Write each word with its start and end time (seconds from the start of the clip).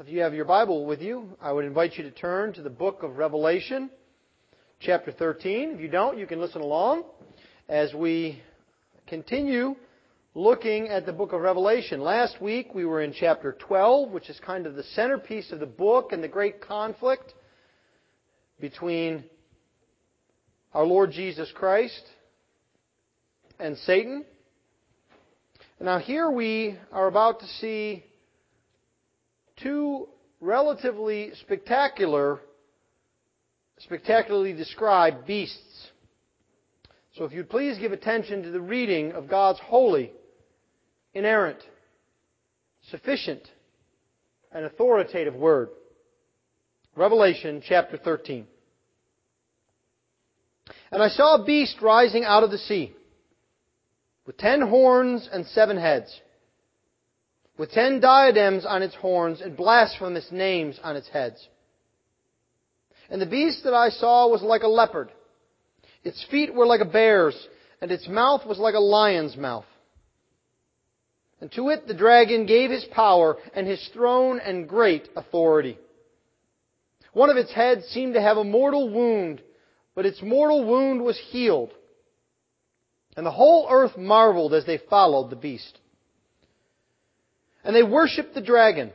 If 0.00 0.08
you 0.08 0.20
have 0.20 0.32
your 0.32 0.44
Bible 0.44 0.86
with 0.86 1.02
you, 1.02 1.36
I 1.40 1.50
would 1.50 1.64
invite 1.64 1.96
you 1.96 2.04
to 2.04 2.12
turn 2.12 2.52
to 2.52 2.62
the 2.62 2.70
book 2.70 3.02
of 3.02 3.16
Revelation, 3.16 3.90
chapter 4.78 5.10
13. 5.10 5.72
If 5.72 5.80
you 5.80 5.88
don't, 5.88 6.16
you 6.16 6.24
can 6.24 6.40
listen 6.40 6.60
along 6.60 7.02
as 7.68 7.92
we 7.94 8.40
continue 9.08 9.74
looking 10.36 10.86
at 10.86 11.04
the 11.04 11.12
book 11.12 11.32
of 11.32 11.40
Revelation. 11.40 12.00
Last 12.00 12.40
week 12.40 12.76
we 12.76 12.84
were 12.84 13.02
in 13.02 13.12
chapter 13.12 13.56
12, 13.58 14.12
which 14.12 14.30
is 14.30 14.38
kind 14.38 14.68
of 14.68 14.76
the 14.76 14.84
centerpiece 14.84 15.50
of 15.50 15.58
the 15.58 15.66
book 15.66 16.12
and 16.12 16.22
the 16.22 16.28
great 16.28 16.60
conflict 16.60 17.34
between 18.60 19.24
our 20.74 20.86
Lord 20.86 21.10
Jesus 21.10 21.50
Christ 21.56 22.04
and 23.58 23.76
Satan. 23.78 24.24
Now, 25.80 25.98
here 25.98 26.30
we 26.30 26.78
are 26.92 27.08
about 27.08 27.40
to 27.40 27.46
see 27.46 28.04
two 29.62 30.08
relatively 30.40 31.32
spectacular, 31.40 32.40
spectacularly 33.78 34.52
described 34.52 35.26
beasts. 35.26 35.88
So, 37.16 37.24
if 37.24 37.32
you'd 37.32 37.50
please 37.50 37.78
give 37.78 37.92
attention 37.92 38.42
to 38.44 38.50
the 38.50 38.60
reading 38.60 39.12
of 39.12 39.28
God's 39.28 39.58
holy, 39.60 40.12
inerrant, 41.14 41.58
sufficient, 42.90 43.42
and 44.52 44.64
authoritative 44.64 45.34
word. 45.34 45.68
Revelation 46.96 47.62
chapter 47.66 47.96
13. 47.96 48.46
And 50.90 51.02
I 51.02 51.08
saw 51.08 51.36
a 51.36 51.44
beast 51.44 51.76
rising 51.82 52.24
out 52.24 52.44
of 52.44 52.50
the 52.50 52.58
sea 52.58 52.94
with 54.26 54.36
ten 54.36 54.60
horns 54.60 55.28
and 55.32 55.46
seven 55.46 55.76
heads, 55.76 56.20
with 57.58 57.72
ten 57.72 58.00
diadems 58.00 58.64
on 58.64 58.82
its 58.82 58.94
horns 58.94 59.40
and 59.40 59.56
blasphemous 59.56 60.28
names 60.30 60.78
on 60.82 60.96
its 60.96 61.08
heads. 61.08 61.46
And 63.10 63.20
the 63.20 63.26
beast 63.26 63.64
that 63.64 63.74
I 63.74 63.88
saw 63.88 64.28
was 64.28 64.42
like 64.42 64.62
a 64.62 64.68
leopard. 64.68 65.10
Its 66.04 66.24
feet 66.30 66.54
were 66.54 66.66
like 66.66 66.80
a 66.80 66.84
bear's, 66.84 67.36
and 67.80 67.90
its 67.90 68.08
mouth 68.08 68.46
was 68.46 68.58
like 68.58 68.74
a 68.74 68.80
lion's 68.80 69.36
mouth. 69.36 69.64
And 71.40 71.50
to 71.52 71.70
it 71.70 71.86
the 71.86 71.94
dragon 71.94 72.46
gave 72.46 72.70
his 72.70 72.84
power 72.92 73.36
and 73.54 73.66
his 73.66 73.86
throne 73.92 74.40
and 74.40 74.68
great 74.68 75.08
authority. 75.16 75.78
One 77.12 77.30
of 77.30 77.36
its 77.36 77.52
heads 77.52 77.86
seemed 77.86 78.14
to 78.14 78.22
have 78.22 78.36
a 78.36 78.44
mortal 78.44 78.90
wound, 78.90 79.42
but 79.94 80.06
its 80.06 80.22
mortal 80.22 80.64
wound 80.64 81.02
was 81.02 81.18
healed. 81.30 81.72
And 83.16 83.26
the 83.26 83.32
whole 83.32 83.66
earth 83.68 83.96
marveled 83.96 84.54
as 84.54 84.64
they 84.64 84.78
followed 84.90 85.30
the 85.30 85.36
beast. 85.36 85.78
And 87.68 87.76
they 87.76 87.82
worshipped 87.82 88.34
the 88.34 88.40
dragon, 88.40 88.92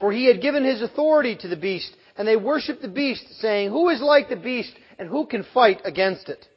for 0.00 0.10
he 0.10 0.24
had 0.24 0.40
given 0.40 0.64
his 0.64 0.80
authority 0.80 1.36
to 1.36 1.48
the 1.48 1.56
beast, 1.56 1.94
and 2.16 2.26
they 2.26 2.34
worshipped 2.34 2.80
the 2.80 2.88
beast, 2.88 3.26
saying, 3.40 3.68
Who 3.68 3.90
is 3.90 4.00
like 4.00 4.30
the 4.30 4.36
beast, 4.36 4.72
and 4.98 5.06
who 5.06 5.26
can 5.26 5.44
fight 5.52 5.82
against 5.84 6.30
it? 6.30 6.48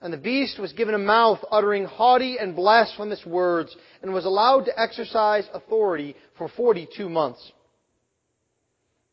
And 0.00 0.12
the 0.12 0.16
beast 0.16 0.60
was 0.60 0.72
given 0.74 0.94
a 0.94 0.98
mouth 0.98 1.40
uttering 1.50 1.86
haughty 1.86 2.38
and 2.38 2.54
blasphemous 2.54 3.26
words, 3.26 3.74
and 4.00 4.14
was 4.14 4.26
allowed 4.26 4.66
to 4.66 4.80
exercise 4.80 5.48
authority 5.52 6.14
for 6.38 6.46
forty 6.46 6.86
two 6.96 7.08
months. 7.08 7.50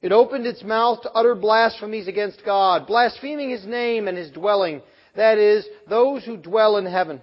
It 0.04 0.12
opened 0.12 0.46
its 0.46 0.64
mouth 0.64 1.02
to 1.02 1.12
utter 1.12 1.34
blasphemies 1.34 2.08
against 2.08 2.46
God, 2.46 2.86
blaspheming 2.86 3.50
His 3.50 3.66
name 3.66 4.08
and 4.08 4.16
His 4.16 4.30
dwelling, 4.30 4.84
that 5.16 5.40
is, 5.40 5.66
those 5.90 6.24
who 6.24 6.38
dwell 6.38 6.78
in 6.78 6.86
heaven. 6.86 7.20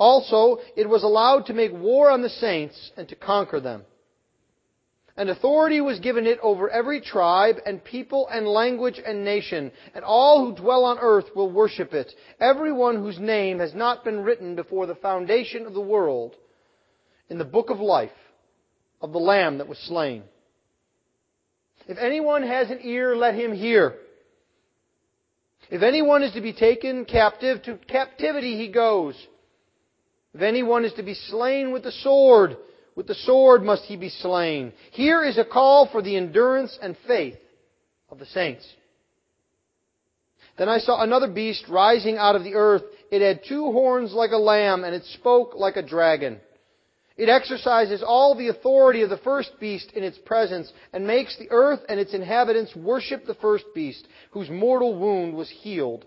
Also, 0.00 0.56
it 0.76 0.88
was 0.88 1.02
allowed 1.02 1.44
to 1.44 1.52
make 1.52 1.72
war 1.72 2.10
on 2.10 2.22
the 2.22 2.30
saints 2.30 2.90
and 2.96 3.06
to 3.10 3.14
conquer 3.14 3.60
them. 3.60 3.82
And 5.14 5.28
authority 5.28 5.82
was 5.82 6.00
given 6.00 6.26
it 6.26 6.38
over 6.42 6.70
every 6.70 7.02
tribe 7.02 7.56
and 7.66 7.84
people 7.84 8.26
and 8.28 8.46
language 8.48 8.98
and 9.04 9.22
nation, 9.26 9.70
and 9.94 10.02
all 10.02 10.42
who 10.42 10.56
dwell 10.56 10.84
on 10.84 10.98
earth 10.98 11.26
will 11.36 11.52
worship 11.52 11.92
it, 11.92 12.10
everyone 12.40 12.96
whose 12.96 13.18
name 13.18 13.58
has 13.58 13.74
not 13.74 14.02
been 14.02 14.20
written 14.20 14.56
before 14.56 14.86
the 14.86 14.94
foundation 14.94 15.66
of 15.66 15.74
the 15.74 15.80
world 15.82 16.34
in 17.28 17.36
the 17.36 17.44
book 17.44 17.68
of 17.68 17.78
life 17.78 18.10
of 19.02 19.12
the 19.12 19.18
Lamb 19.18 19.58
that 19.58 19.68
was 19.68 19.78
slain. 19.80 20.22
If 21.86 21.98
anyone 21.98 22.42
has 22.42 22.70
an 22.70 22.78
ear, 22.82 23.14
let 23.14 23.34
him 23.34 23.52
hear. 23.52 23.96
If 25.70 25.82
anyone 25.82 26.22
is 26.22 26.32
to 26.32 26.40
be 26.40 26.54
taken 26.54 27.04
captive, 27.04 27.62
to 27.64 27.76
captivity 27.86 28.56
he 28.56 28.68
goes. 28.68 29.14
If 30.34 30.42
anyone 30.42 30.84
is 30.84 30.92
to 30.94 31.02
be 31.02 31.14
slain 31.14 31.72
with 31.72 31.82
the 31.82 31.92
sword, 31.92 32.56
with 32.94 33.06
the 33.06 33.14
sword 33.14 33.62
must 33.62 33.84
he 33.84 33.96
be 33.96 34.10
slain. 34.10 34.72
Here 34.92 35.24
is 35.24 35.38
a 35.38 35.44
call 35.44 35.88
for 35.90 36.02
the 36.02 36.16
endurance 36.16 36.78
and 36.80 36.96
faith 37.06 37.36
of 38.10 38.18
the 38.18 38.26
saints. 38.26 38.66
Then 40.58 40.68
I 40.68 40.78
saw 40.78 41.02
another 41.02 41.28
beast 41.28 41.64
rising 41.68 42.18
out 42.18 42.36
of 42.36 42.44
the 42.44 42.54
earth. 42.54 42.82
It 43.10 43.22
had 43.22 43.44
two 43.48 43.72
horns 43.72 44.12
like 44.12 44.32
a 44.32 44.36
lamb, 44.36 44.84
and 44.84 44.94
it 44.94 45.04
spoke 45.04 45.54
like 45.54 45.76
a 45.76 45.82
dragon. 45.82 46.38
It 47.16 47.28
exercises 47.28 48.02
all 48.02 48.34
the 48.34 48.48
authority 48.48 49.02
of 49.02 49.10
the 49.10 49.18
first 49.18 49.52
beast 49.60 49.92
in 49.94 50.04
its 50.04 50.18
presence 50.18 50.72
and 50.92 51.06
makes 51.06 51.36
the 51.38 51.50
earth 51.50 51.80
and 51.88 51.98
its 52.00 52.14
inhabitants 52.14 52.74
worship 52.76 53.26
the 53.26 53.34
first 53.34 53.64
beast, 53.74 54.06
whose 54.30 54.48
mortal 54.48 54.98
wound 54.98 55.34
was 55.34 55.50
healed. 55.50 56.06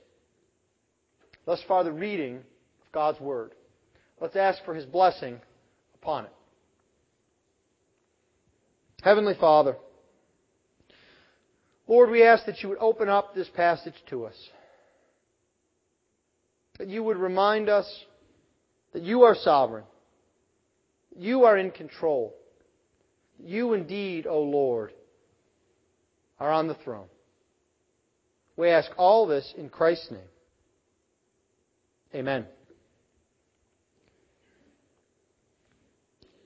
Thus 1.45 1.61
far, 1.67 1.83
the 1.83 1.91
reading 1.91 2.37
of 2.37 2.91
God's 2.91 3.19
Word. 3.19 3.51
Let's 4.19 4.35
ask 4.35 4.63
for 4.63 4.75
his 4.75 4.85
blessing 4.85 5.39
upon 5.95 6.25
it. 6.25 6.33
Heavenly 9.01 9.33
Father, 9.39 9.77
Lord, 11.87 12.11
we 12.11 12.23
ask 12.23 12.45
that 12.45 12.61
you 12.61 12.69
would 12.69 12.77
open 12.77 13.09
up 13.09 13.33
this 13.33 13.49
passage 13.49 13.95
to 14.09 14.25
us. 14.25 14.35
That 16.77 16.87
you 16.87 17.03
would 17.03 17.17
remind 17.17 17.67
us 17.67 17.87
that 18.93 19.01
you 19.01 19.23
are 19.23 19.35
sovereign. 19.35 19.83
You 21.17 21.45
are 21.45 21.57
in 21.57 21.71
control. 21.71 22.35
You 23.43 23.73
indeed, 23.73 24.27
O 24.27 24.41
Lord, 24.41 24.93
are 26.39 26.51
on 26.51 26.67
the 26.67 26.75
throne. 26.75 27.07
We 28.55 28.69
ask 28.69 28.91
all 28.97 29.25
this 29.25 29.53
in 29.57 29.69
Christ's 29.69 30.11
name. 30.11 30.30
Amen. 32.13 32.45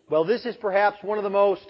Well, 0.09 0.23
this 0.23 0.45
is 0.45 0.55
perhaps 0.57 0.97
one 1.01 1.17
of 1.17 1.23
the 1.23 1.29
most 1.31 1.65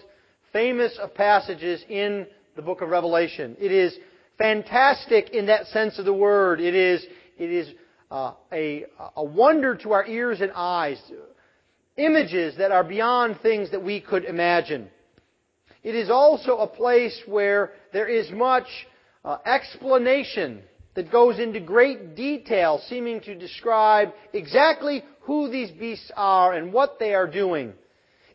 famous 0.51 0.97
of 1.01 1.15
passages 1.15 1.81
in 1.88 2.27
the 2.57 2.62
book 2.62 2.81
of 2.81 2.89
Revelation. 2.89 3.56
It 3.57 3.71
is 3.71 3.95
fantastic 4.38 5.30
in 5.30 5.45
that 5.45 5.68
sense 5.68 5.97
of 5.97 6.03
the 6.03 6.13
word. 6.13 6.59
It 6.59 6.75
is, 6.75 7.06
it 7.38 7.50
is 7.50 7.69
uh, 8.12 8.33
a, 8.51 8.86
a 9.15 9.24
wonder 9.24 9.77
to 9.77 9.94
our 9.94 10.06
ears 10.06 10.42
and 10.42 10.51
eyes, 10.53 11.01
images 11.95 12.57
that 12.57 12.71
are 12.71 12.83
beyond 12.83 13.39
things 13.42 13.71
that 13.71 13.81
we 13.81 14.01
could 14.01 14.25
imagine. 14.25 14.89
It 15.83 15.95
is 15.95 16.09
also 16.09 16.57
a 16.57 16.68
place 16.68 17.18
where 17.25 17.71
there 17.94 18.09
is 18.09 18.30
much 18.31 18.68
uh, 19.24 19.38
explanation 19.45 20.63
that 20.95 21.12
goes 21.12 21.39
into 21.39 21.59
great 21.59 22.15
detail, 22.15 22.81
seeming 22.88 23.21
to 23.21 23.36
describe 23.36 24.13
exactly 24.33 25.03
who 25.21 25.50
these 25.50 25.71
beasts 25.71 26.12
are 26.15 26.53
and 26.53 26.71
what 26.74 27.00
they 27.00 27.13
are 27.13 27.27
doing. 27.27 27.74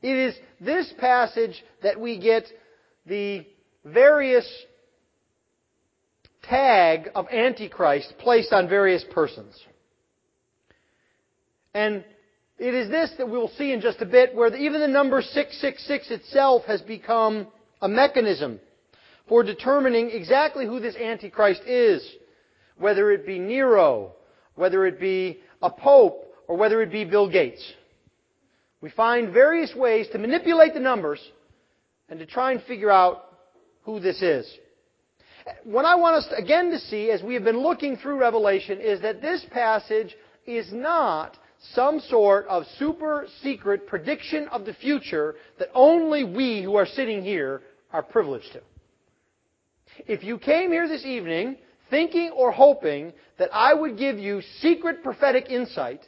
It 0.03 0.17
is 0.17 0.35
this 0.61 0.93
passage 0.99 1.62
that 1.83 1.99
we 1.99 2.19
get 2.19 2.45
the 3.07 3.47
various 3.85 4.47
tag 6.43 7.11
of 7.15 7.29
Antichrist 7.29 8.15
placed 8.19 8.53
on 8.53 8.69
various 8.69 9.05
persons. 9.11 9.59
And 11.75 12.05
it 12.59 12.75
is 12.75 12.91
this 12.91 13.11
that 13.19 13.27
we 13.27 13.39
will 13.39 13.53
see 13.57 13.73
in 13.73 13.81
just 13.81 14.03
a 14.03 14.07
bit, 14.07 14.35
where 14.35 14.55
even 14.55 14.81
the 14.81 14.89
number 14.89 15.23
666 15.23 16.11
itself 16.11 16.65
has 16.65 16.83
become 16.83 17.47
a 17.81 17.89
mechanism 17.89 18.61
for 19.29 19.43
determining 19.43 20.11
exactly 20.11 20.67
who 20.67 20.81
this 20.81 20.97
Antichrist 20.97 21.62
is. 21.62 22.07
Whether 22.81 23.12
it 23.12 23.27
be 23.27 23.38
Nero, 23.38 24.15
whether 24.55 24.87
it 24.87 24.99
be 24.99 25.41
a 25.62 25.71
pope, 25.71 26.35
or 26.49 26.56
whether 26.56 26.82
it 26.82 26.91
be 26.91 27.05
Bill 27.05 27.29
Gates. 27.29 27.62
We 28.81 28.91
find 28.91 29.32
various 29.32 29.75
ways 29.75 30.09
to 30.12 30.19
manipulate 30.19 30.75
the 30.75 30.81
numbers 30.81 31.21
and 32.09 32.19
to 32.19 32.27
try 32.27 32.53
and 32.53 32.62
figure 32.62 32.91
out 32.91 33.37
who 33.82 34.00
this 34.00 34.23
is. 34.23 34.50
What 35.65 35.85
I 35.85 35.94
want 35.94 36.17
us 36.17 36.27
to, 36.29 36.37
again 36.37 36.71
to 36.71 36.79
see 36.79 37.11
as 37.11 37.23
we 37.23 37.35
have 37.35 37.44
been 37.44 37.61
looking 37.61 37.97
through 37.99 38.19
Revelation 38.19 38.81
is 38.81 39.00
that 39.03 39.21
this 39.21 39.44
passage 39.50 40.17
is 40.47 40.73
not 40.73 41.37
some 41.75 42.00
sort 42.00 42.47
of 42.49 42.65
super 42.79 43.26
secret 43.43 43.87
prediction 43.87 44.49
of 44.49 44.65
the 44.65 44.75
future 44.75 45.37
that 45.59 45.69
only 45.75 46.25
we 46.25 46.62
who 46.62 46.76
are 46.76 46.87
sitting 46.87 47.23
here 47.23 47.61
are 47.93 48.03
privileged 48.03 48.53
to. 48.55 48.61
If 50.06 50.25
you 50.25 50.38
came 50.38 50.73
here 50.73 50.88
this 50.88 51.05
evening 51.05 51.56
thinking 51.91 52.31
or 52.31 52.53
hoping 52.53 53.13
that 53.39 53.51
I 53.53 53.75
would 53.75 53.99
give 53.99 54.19
you 54.19 54.43
secret 54.61 55.03
prophetic 55.03 55.51
insight 55.51 56.01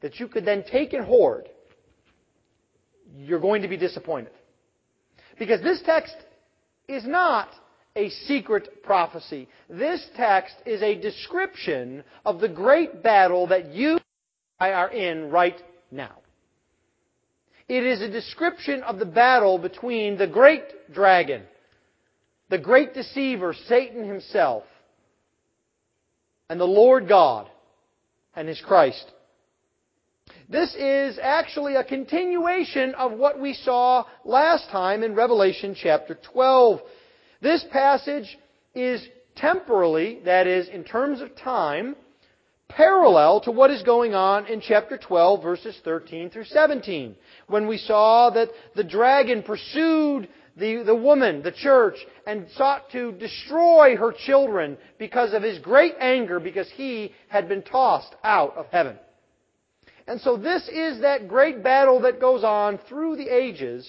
that 0.00 0.20
you 0.20 0.28
could 0.28 0.44
then 0.44 0.64
take 0.70 0.92
and 0.92 1.04
hoard, 1.04 1.48
you're 3.16 3.40
going 3.40 3.62
to 3.62 3.68
be 3.68 3.76
disappointed. 3.76 4.32
Because 5.38 5.60
this 5.62 5.82
text 5.84 6.16
is 6.88 7.04
not 7.06 7.48
a 7.94 8.10
secret 8.10 8.82
prophecy. 8.82 9.48
This 9.68 10.06
text 10.16 10.54
is 10.66 10.82
a 10.82 10.94
description 11.00 12.04
of 12.24 12.40
the 12.40 12.48
great 12.48 13.02
battle 13.02 13.46
that 13.48 13.72
you 13.72 13.98
I 14.58 14.72
are 14.72 14.90
in 14.90 15.30
right 15.30 15.60
now. 15.90 16.16
It 17.68 17.84
is 17.84 18.00
a 18.00 18.08
description 18.08 18.82
of 18.82 18.98
the 18.98 19.06
battle 19.06 19.58
between 19.58 20.16
the 20.16 20.26
great 20.26 20.92
dragon, 20.92 21.42
the 22.48 22.58
great 22.58 22.94
deceiver, 22.94 23.54
Satan 23.66 24.06
himself, 24.06 24.64
and 26.48 26.60
the 26.60 26.64
Lord 26.64 27.08
God 27.08 27.48
and 28.34 28.48
His 28.48 28.60
Christ. 28.60 29.12
This 30.48 30.74
is 30.76 31.18
actually 31.20 31.74
a 31.74 31.84
continuation 31.84 32.94
of 32.94 33.12
what 33.12 33.40
we 33.40 33.52
saw 33.52 34.04
last 34.24 34.70
time 34.70 35.02
in 35.02 35.14
Revelation 35.14 35.74
chapter 35.80 36.16
12. 36.32 36.80
This 37.40 37.64
passage 37.72 38.38
is 38.74 39.06
temporally, 39.34 40.20
that 40.24 40.46
is, 40.46 40.68
in 40.68 40.84
terms 40.84 41.20
of 41.20 41.36
time, 41.36 41.96
parallel 42.68 43.40
to 43.40 43.50
what 43.50 43.70
is 43.70 43.82
going 43.82 44.14
on 44.14 44.46
in 44.46 44.60
chapter 44.60 44.98
12, 44.98 45.42
verses 45.42 45.78
13 45.84 46.30
through 46.30 46.44
17, 46.44 47.16
when 47.48 47.66
we 47.66 47.78
saw 47.78 48.30
that 48.30 48.50
the 48.74 48.84
dragon 48.84 49.42
pursued 49.42 50.28
the, 50.56 50.82
the 50.84 50.94
woman, 50.94 51.42
the 51.42 51.52
church, 51.52 51.96
and 52.26 52.46
sought 52.56 52.90
to 52.92 53.12
destroy 53.12 53.96
her 53.96 54.12
children 54.12 54.78
because 54.98 55.34
of 55.34 55.42
his 55.42 55.58
great 55.58 55.94
anger 56.00 56.40
because 56.40 56.68
he 56.74 57.12
had 57.28 57.48
been 57.48 57.62
tossed 57.62 58.14
out 58.24 58.56
of 58.56 58.66
heaven. 58.66 58.98
And 60.06 60.20
so 60.20 60.36
this 60.36 60.68
is 60.68 61.00
that 61.00 61.28
great 61.28 61.62
battle 61.62 62.00
that 62.02 62.20
goes 62.20 62.44
on 62.44 62.78
through 62.88 63.16
the 63.16 63.28
ages 63.28 63.88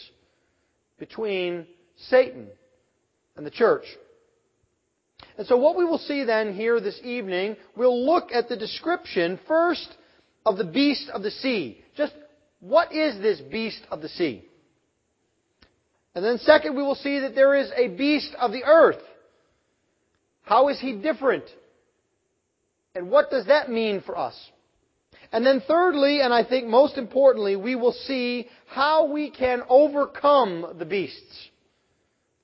between 1.00 1.68
Satan 2.10 2.48
and 3.36 3.46
the 3.46 3.52
church. 3.52 3.86
And 5.38 5.46
so 5.48 5.58
what 5.58 5.78
we 5.78 5.86
will 5.86 6.00
see 6.00 6.24
then 6.24 6.54
here 6.54 6.80
this 6.80 7.00
evening, 7.04 7.56
we'll 7.76 8.06
look 8.06 8.30
at 8.34 8.50
the 8.50 8.58
description 8.58 9.40
first 9.48 9.88
of 10.46 10.58
the 10.58 10.64
beast 10.64 11.10
of 11.14 11.22
the 11.22 11.32
sea. 11.32 11.84
Just 11.96 12.14
what 12.60 12.92
is 12.94 13.22
this 13.22 13.40
beast 13.40 13.82
of 13.92 14.02
the 14.02 14.10
sea? 14.10 14.44
And 16.18 16.26
then 16.26 16.40
second, 16.40 16.76
we 16.76 16.82
will 16.82 16.96
see 16.96 17.20
that 17.20 17.36
there 17.36 17.54
is 17.54 17.70
a 17.78 17.90
beast 17.90 18.34
of 18.40 18.52
the 18.52 18.64
earth. 18.64 18.98
How 20.42 20.70
is 20.70 20.80
he 20.80 20.94
different? 20.94 21.44
And 22.96 23.12
what 23.12 23.30
does 23.30 23.46
that 23.46 23.70
mean 23.70 24.02
for 24.04 24.18
us? 24.18 24.34
And 25.32 25.46
then 25.46 25.62
thirdly, 25.68 26.22
and 26.22 26.34
I 26.34 26.44
think 26.44 26.66
most 26.66 26.98
importantly, 26.98 27.56
we 27.56 27.76
will 27.76 27.92
see 27.92 28.48
how 28.66 29.12
we 29.12 29.30
can 29.30 29.62
overcome 29.70 30.78
the 30.80 30.86
beasts. 30.86 31.50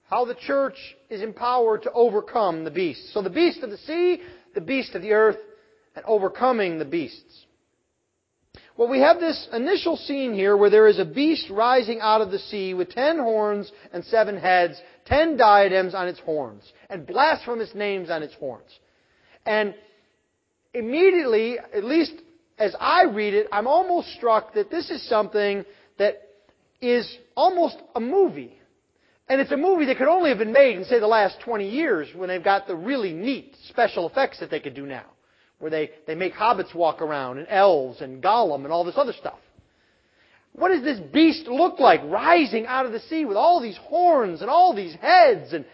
How 0.03 0.25
the 0.25 0.35
church 0.35 0.77
is 1.09 1.23
empowered 1.23 1.81
to 1.81 1.91
overcome 1.93 2.65
the 2.65 2.69
beasts. 2.69 3.11
So 3.11 3.23
the 3.23 3.31
beast 3.31 3.63
of 3.63 3.71
the 3.71 3.77
sea, 3.77 4.21
the 4.53 4.61
beast 4.61 4.93
of 4.93 5.01
the 5.01 5.13
earth, 5.13 5.39
and 5.95 6.05
overcoming 6.05 6.77
the 6.77 6.85
beasts. 6.85 7.42
Well, 8.75 8.87
we 8.87 8.99
have 9.01 9.19
this 9.19 9.47
initial 9.53 9.97
scene 9.97 10.33
here 10.33 10.57
where 10.57 10.71
there 10.71 10.87
is 10.87 10.97
a 10.97 11.05
beast 11.05 11.49
rising 11.51 11.99
out 12.01 12.21
of 12.21 12.31
the 12.31 12.39
sea 12.39 12.73
with 12.73 12.89
ten 12.89 13.19
horns 13.19 13.71
and 13.91 14.03
seven 14.05 14.35
heads, 14.37 14.81
ten 15.05 15.37
diadems 15.37 15.93
on 15.93 16.07
its 16.07 16.19
horns, 16.19 16.63
and 16.89 17.05
blasphemous 17.05 17.75
names 17.75 18.09
on 18.09 18.23
its 18.23 18.33
horns. 18.33 18.69
And 19.45 19.75
immediately, 20.73 21.59
at 21.59 21.83
least 21.83 22.13
as 22.57 22.75
I 22.79 23.03
read 23.03 23.35
it, 23.35 23.47
I'm 23.51 23.67
almost 23.67 24.13
struck 24.13 24.55
that 24.55 24.71
this 24.71 24.89
is 24.89 25.07
something 25.07 25.65
that 25.99 26.21
is 26.81 27.17
almost 27.35 27.77
a 27.95 27.99
movie. 27.99 28.57
And 29.29 29.39
it's 29.39 29.51
a 29.51 29.57
movie 29.57 29.85
that 29.85 29.97
could 29.97 30.07
only 30.07 30.29
have 30.29 30.39
been 30.39 30.51
made 30.51 30.77
in, 30.77 30.85
say, 30.85 30.99
the 30.99 31.07
last 31.07 31.39
20 31.45 31.69
years 31.69 32.07
when 32.15 32.27
they've 32.27 32.43
got 32.43 32.67
the 32.67 32.75
really 32.75 33.13
neat 33.13 33.55
special 33.69 34.09
effects 34.09 34.39
that 34.39 34.49
they 34.49 34.59
could 34.59 34.73
do 34.73 34.85
now. 34.85 35.05
Where 35.59 35.71
they, 35.71 35.91
they 36.07 36.15
make 36.15 36.33
hobbits 36.33 36.75
walk 36.75 37.01
around 37.01 37.37
and 37.37 37.47
elves 37.49 38.01
and 38.01 38.21
Gollum 38.21 38.63
and 38.63 38.73
all 38.73 38.83
this 38.83 38.97
other 38.97 39.13
stuff. 39.13 39.39
What 40.53 40.69
does 40.69 40.83
this 40.83 40.99
beast 40.99 41.47
look 41.47 41.79
like 41.79 42.01
rising 42.03 42.67
out 42.67 42.85
of 42.85 42.91
the 42.91 42.99
sea 42.99 43.25
with 43.25 43.37
all 43.37 43.61
these 43.61 43.77
horns 43.77 44.41
and 44.41 44.49
all 44.49 44.75
these 44.75 44.93
heads? 44.95 45.53
And 45.53 45.65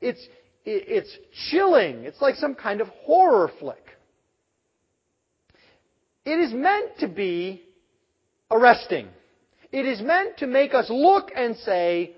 it's, 0.00 0.24
it's 0.64 1.16
chilling. 1.50 2.04
It's 2.04 2.20
like 2.20 2.36
some 2.36 2.54
kind 2.54 2.80
of 2.80 2.88
horror 2.88 3.50
flick. 3.58 3.84
It 6.24 6.38
is 6.38 6.52
meant 6.52 6.98
to 6.98 7.08
be 7.08 7.62
arresting. 8.50 9.08
It 9.72 9.86
is 9.86 10.00
meant 10.00 10.38
to 10.38 10.46
make 10.46 10.74
us 10.74 10.90
look 10.90 11.30
and 11.34 11.56
say, 11.56 12.14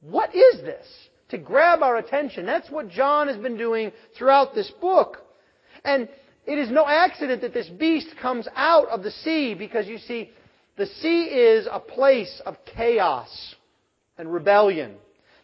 what 0.00 0.34
is 0.34 0.60
this? 0.62 0.86
To 1.28 1.38
grab 1.38 1.82
our 1.82 1.96
attention. 1.96 2.46
That's 2.46 2.70
what 2.70 2.88
John 2.88 3.28
has 3.28 3.36
been 3.36 3.56
doing 3.56 3.92
throughout 4.16 4.54
this 4.54 4.70
book. 4.80 5.21
And 5.84 6.08
it 6.46 6.58
is 6.58 6.70
no 6.70 6.86
accident 6.86 7.42
that 7.42 7.54
this 7.54 7.68
beast 7.68 8.08
comes 8.20 8.48
out 8.54 8.88
of 8.88 9.02
the 9.02 9.10
sea 9.10 9.54
because 9.54 9.86
you 9.86 9.98
see, 9.98 10.30
the 10.76 10.86
sea 10.86 11.24
is 11.24 11.68
a 11.70 11.80
place 11.80 12.40
of 12.44 12.56
chaos 12.64 13.54
and 14.18 14.32
rebellion. 14.32 14.94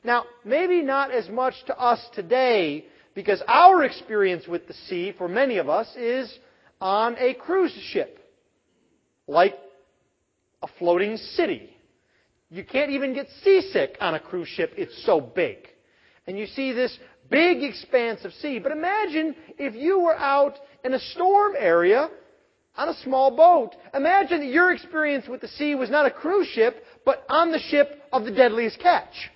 Now, 0.04 0.24
maybe 0.44 0.82
not 0.82 1.10
as 1.10 1.28
much 1.28 1.54
to 1.66 1.78
us 1.78 2.00
today 2.14 2.86
because 3.14 3.42
our 3.46 3.84
experience 3.84 4.46
with 4.46 4.66
the 4.68 4.74
sea, 4.74 5.12
for 5.16 5.28
many 5.28 5.58
of 5.58 5.68
us, 5.68 5.88
is 5.96 6.32
on 6.80 7.16
a 7.18 7.34
cruise 7.34 7.76
ship, 7.90 8.18
like 9.26 9.56
a 10.62 10.68
floating 10.78 11.16
city. 11.16 11.70
You 12.50 12.64
can't 12.64 12.90
even 12.90 13.14
get 13.14 13.26
seasick 13.42 13.96
on 14.00 14.14
a 14.14 14.20
cruise 14.20 14.48
ship, 14.48 14.72
it's 14.76 15.04
so 15.04 15.20
big. 15.20 15.58
And 16.26 16.38
you 16.38 16.46
see 16.46 16.72
this 16.72 16.96
big 17.30 17.62
expanse 17.62 18.24
of 18.24 18.32
sea. 18.34 18.58
But 18.58 18.72
imagine 18.72 19.34
if 19.58 19.74
you 19.74 20.00
were 20.00 20.16
out 20.16 20.54
in 20.84 20.94
a 20.94 21.00
storm 21.00 21.54
area 21.58 22.08
on 22.76 22.88
a 22.88 22.94
small 23.02 23.36
boat. 23.36 23.74
Imagine 23.92 24.40
that 24.40 24.46
your 24.46 24.72
experience 24.72 25.26
with 25.28 25.40
the 25.40 25.48
sea 25.48 25.74
was 25.74 25.90
not 25.90 26.06
a 26.06 26.10
cruise 26.10 26.46
ship, 26.46 26.84
but 27.04 27.24
on 27.28 27.50
the 27.50 27.58
ship 27.58 28.02
of 28.12 28.24
the 28.24 28.30
deadliest 28.30 28.78
catch. 28.78 29.30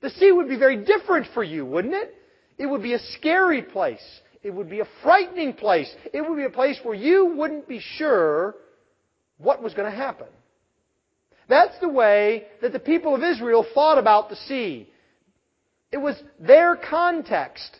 The 0.00 0.10
sea 0.10 0.32
would 0.32 0.48
be 0.48 0.56
very 0.56 0.84
different 0.84 1.26
for 1.34 1.42
you, 1.42 1.66
wouldn't 1.66 1.94
it? 1.94 2.14
It 2.56 2.66
would 2.66 2.82
be 2.82 2.94
a 2.94 2.98
scary 2.98 3.62
place. 3.62 4.04
It 4.42 4.50
would 4.50 4.70
be 4.70 4.80
a 4.80 4.88
frightening 5.02 5.54
place. 5.54 5.92
It 6.12 6.20
would 6.20 6.36
be 6.36 6.44
a 6.44 6.50
place 6.50 6.78
where 6.82 6.94
you 6.94 7.34
wouldn't 7.36 7.66
be 7.66 7.80
sure 7.80 8.54
what 9.38 9.62
was 9.62 9.74
going 9.74 9.90
to 9.90 9.96
happen. 9.96 10.26
That's 11.48 11.78
the 11.80 11.88
way 11.88 12.44
that 12.62 12.72
the 12.72 12.78
people 12.78 13.14
of 13.14 13.22
Israel 13.22 13.66
thought 13.74 13.98
about 13.98 14.28
the 14.28 14.36
sea. 14.36 14.88
It 15.94 16.00
was 16.00 16.20
their 16.40 16.74
context. 16.74 17.70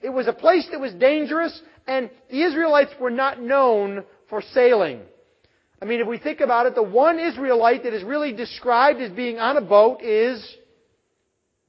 It 0.00 0.08
was 0.08 0.26
a 0.26 0.32
place 0.32 0.66
that 0.70 0.80
was 0.80 0.94
dangerous, 0.94 1.60
and 1.86 2.08
the 2.30 2.42
Israelites 2.42 2.92
were 2.98 3.10
not 3.10 3.42
known 3.42 4.04
for 4.30 4.40
sailing. 4.54 5.02
I 5.82 5.84
mean, 5.84 6.00
if 6.00 6.06
we 6.06 6.16
think 6.16 6.40
about 6.40 6.64
it, 6.64 6.74
the 6.74 6.82
one 6.82 7.18
Israelite 7.18 7.82
that 7.82 7.92
is 7.92 8.02
really 8.02 8.32
described 8.32 9.00
as 9.00 9.10
being 9.12 9.38
on 9.38 9.58
a 9.58 9.60
boat 9.60 10.00
is 10.00 10.42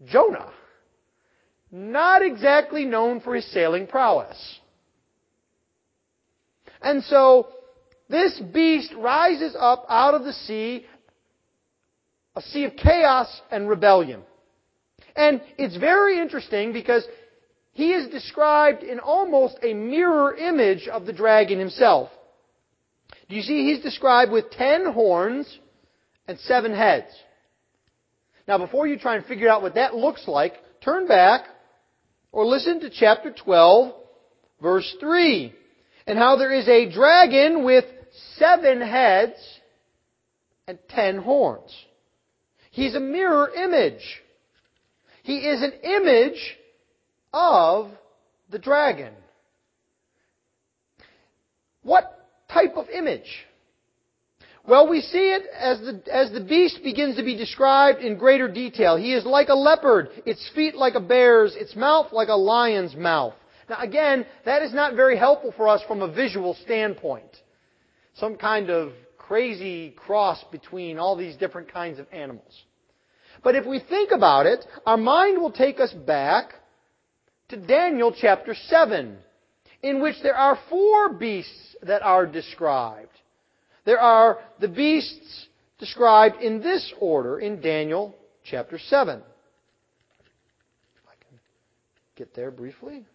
Jonah 0.05 0.53
not 1.69 2.21
exactly 2.21 2.85
known 2.85 3.19
for 3.19 3.35
his 3.35 3.45
sailing 3.51 3.85
prowess. 3.85 4.59
And 6.81 7.03
so, 7.03 7.49
this 8.09 8.39
beast 8.53 8.93
rises 8.97 9.53
up 9.59 9.85
out 9.89 10.13
of 10.13 10.23
the 10.23 10.31
sea, 10.31 10.85
a 12.37 12.41
sea 12.41 12.63
of 12.63 12.77
chaos 12.77 13.41
and 13.51 13.67
rebellion. 13.67 14.21
And 15.15 15.41
it's 15.57 15.77
very 15.77 16.19
interesting 16.19 16.73
because 16.73 17.05
he 17.71 17.93
is 17.93 18.09
described 18.09 18.83
in 18.83 18.99
almost 18.99 19.57
a 19.63 19.73
mirror 19.73 20.35
image 20.35 20.87
of 20.87 21.05
the 21.05 21.13
dragon 21.13 21.59
himself. 21.59 22.09
Do 23.29 23.35
you 23.35 23.41
see 23.41 23.65
he's 23.71 23.83
described 23.83 24.31
with 24.31 24.51
ten 24.51 24.91
horns 24.91 25.59
and 26.27 26.39
seven 26.39 26.73
heads? 26.73 27.11
Now, 28.47 28.57
before 28.57 28.87
you 28.87 28.97
try 28.97 29.15
and 29.15 29.25
figure 29.25 29.47
out 29.47 29.61
what 29.61 29.75
that 29.75 29.93
looks 29.93 30.27
like, 30.27 30.53
turn 30.81 31.07
back 31.07 31.45
or 32.31 32.45
listen 32.45 32.79
to 32.81 32.89
chapter 32.89 33.31
12, 33.31 33.93
verse 34.61 34.95
3, 34.99 35.53
and 36.07 36.17
how 36.17 36.35
there 36.35 36.51
is 36.51 36.67
a 36.67 36.91
dragon 36.91 37.63
with 37.63 37.85
seven 38.37 38.81
heads 38.81 39.37
and 40.67 40.79
ten 40.89 41.17
horns. 41.17 41.71
He's 42.71 42.95
a 42.95 42.99
mirror 42.99 43.49
image. 43.49 44.01
He 45.29 45.37
is 45.37 45.61
an 45.61 45.73
image 45.83 46.57
of 47.31 47.91
the 48.49 48.57
dragon. 48.57 49.13
What 51.83 52.27
type 52.51 52.75
of 52.75 52.89
image? 52.89 53.45
Well, 54.67 54.89
we 54.89 55.01
see 55.01 55.29
it 55.29 55.43
as 55.55 55.79
the, 55.81 56.01
as 56.11 56.31
the 56.31 56.41
beast 56.41 56.79
begins 56.83 57.15
to 57.17 57.23
be 57.23 57.37
described 57.37 57.99
in 57.99 58.17
greater 58.17 58.47
detail. 58.47 58.95
He 58.95 59.13
is 59.13 59.23
like 59.23 59.49
a 59.49 59.53
leopard, 59.53 60.09
its 60.25 60.49
feet 60.55 60.73
like 60.75 60.95
a 60.95 60.99
bear's, 60.99 61.55
its 61.55 61.75
mouth 61.75 62.11
like 62.11 62.29
a 62.29 62.33
lion's 62.33 62.95
mouth. 62.95 63.35
Now 63.69 63.81
again, 63.81 64.25
that 64.45 64.63
is 64.63 64.73
not 64.73 64.95
very 64.95 65.15
helpful 65.15 65.53
for 65.55 65.67
us 65.67 65.83
from 65.87 66.01
a 66.01 66.11
visual 66.11 66.57
standpoint. 66.63 67.29
Some 68.15 68.35
kind 68.35 68.71
of 68.71 68.93
crazy 69.19 69.91
cross 69.91 70.43
between 70.51 70.97
all 70.97 71.15
these 71.15 71.35
different 71.35 71.71
kinds 71.71 71.99
of 71.99 72.07
animals. 72.11 72.63
But 73.43 73.55
if 73.55 73.65
we 73.65 73.79
think 73.79 74.11
about 74.11 74.45
it, 74.45 74.65
our 74.85 74.97
mind 74.97 75.41
will 75.41 75.51
take 75.51 75.79
us 75.79 75.91
back 75.93 76.53
to 77.49 77.57
Daniel 77.57 78.13
chapter 78.15 78.53
7, 78.53 79.17
in 79.81 80.01
which 80.01 80.15
there 80.21 80.35
are 80.35 80.59
four 80.69 81.13
beasts 81.13 81.75
that 81.83 82.01
are 82.01 82.25
described. 82.25 83.09
There 83.85 83.99
are 83.99 84.39
the 84.59 84.67
beasts 84.67 85.47
described 85.79 86.41
in 86.41 86.61
this 86.61 86.93
order 86.99 87.39
in 87.39 87.61
Daniel 87.61 88.15
chapter 88.43 88.77
7. 88.77 89.19
If 89.19 89.23
I 91.07 91.15
can 91.15 91.39
get 92.15 92.35
there 92.35 92.51
briefly. 92.51 93.05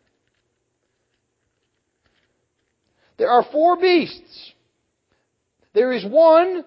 There 3.19 3.31
are 3.31 3.45
four 3.53 3.77
beasts. 3.77 4.53
There 5.75 5.93
is 5.93 6.05
one 6.05 6.65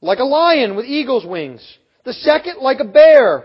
like 0.00 0.18
a 0.18 0.24
lion 0.24 0.76
with 0.76 0.84
eagle's 0.84 1.26
wings, 1.26 1.78
the 2.08 2.14
second 2.14 2.56
like 2.62 2.80
a 2.80 2.86
bear, 2.86 3.44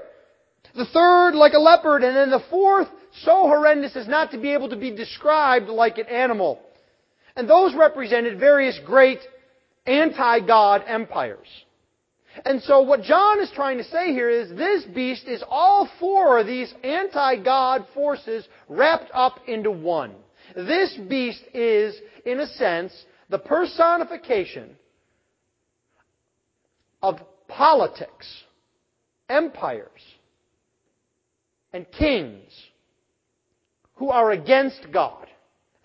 the 0.73 0.85
third 0.85 1.35
like 1.35 1.51
a 1.51 1.59
leopard, 1.59 2.01
and 2.01 2.15
then 2.15 2.29
the 2.29 2.45
fourth 2.49 2.87
so 3.21 3.43
horrendous 3.43 3.93
as 3.97 4.07
not 4.07 4.31
to 4.31 4.37
be 4.37 4.53
able 4.53 4.69
to 4.69 4.77
be 4.77 4.89
described 4.89 5.67
like 5.67 5.97
an 5.97 6.07
animal. 6.07 6.61
And 7.35 7.49
those 7.49 7.75
represented 7.75 8.39
various 8.39 8.79
great 8.85 9.19
anti-God 9.85 10.85
empires. 10.87 11.47
And 12.45 12.61
so 12.63 12.81
what 12.83 13.03
John 13.03 13.41
is 13.41 13.51
trying 13.53 13.79
to 13.79 13.83
say 13.83 14.13
here 14.13 14.29
is 14.29 14.49
this 14.55 14.85
beast 14.85 15.27
is 15.27 15.43
all 15.49 15.89
four 15.99 16.39
of 16.39 16.47
these 16.47 16.73
anti-God 16.85 17.85
forces 17.93 18.47
wrapped 18.69 19.11
up 19.13 19.41
into 19.45 19.71
one. 19.71 20.13
This 20.55 20.97
beast 21.09 21.43
is, 21.53 21.95
in 22.25 22.39
a 22.39 22.47
sense, 22.47 22.93
the 23.29 23.39
personification 23.39 24.77
of 27.01 27.19
politics, 27.49 28.27
empires, 29.33 30.01
and 31.73 31.85
kings 31.91 32.51
who 33.95 34.09
are 34.09 34.31
against 34.31 34.87
God 34.93 35.27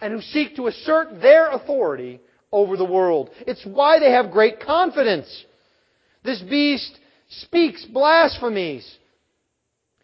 and 0.01 0.13
who 0.13 0.21
seek 0.21 0.57
to 0.57 0.67
assert 0.67 1.21
their 1.21 1.51
authority 1.51 2.21
over 2.53 2.77
the 2.77 2.85
world. 2.85 3.31
It's 3.47 3.65
why 3.65 3.99
they 3.99 4.13
have 4.13 4.31
great 4.31 4.61
confidence. 4.61 5.45
This 6.25 6.41
beast 6.43 6.99
speaks 7.29 7.85
blasphemies. 7.85 8.89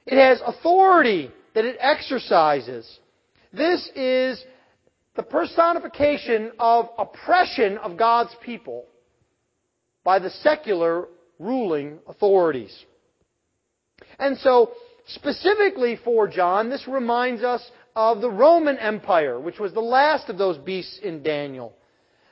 It 0.07 0.19
has 0.19 0.41
authority 0.45 1.31
that 1.55 1.65
it 1.65 1.77
exercises. 1.81 2.99
This 3.53 3.89
is 3.95 4.43
the 5.17 5.23
personification 5.23 6.53
of 6.59 6.89
oppression 6.99 7.79
of 7.79 7.97
God's 7.97 8.35
people 8.45 8.85
by 10.03 10.19
the 10.19 10.31
secular 10.31 11.07
ruling 11.39 11.99
authorities. 12.07 12.85
And 14.19 14.39
so, 14.39 14.73
specifically 15.07 15.99
for 16.05 16.29
John, 16.29 16.71
this 16.71 16.87
reminds 16.89 17.43
us 17.43 17.69
of 17.97 18.21
the 18.21 18.31
Roman 18.31 18.79
Empire, 18.79 19.39
which 19.39 19.59
was 19.59 19.73
the 19.73 19.81
last 19.81 20.29
of 20.29 20.39
those 20.39 20.59
beasts 20.59 20.99
in 21.03 21.23
Daniel. 21.23 21.73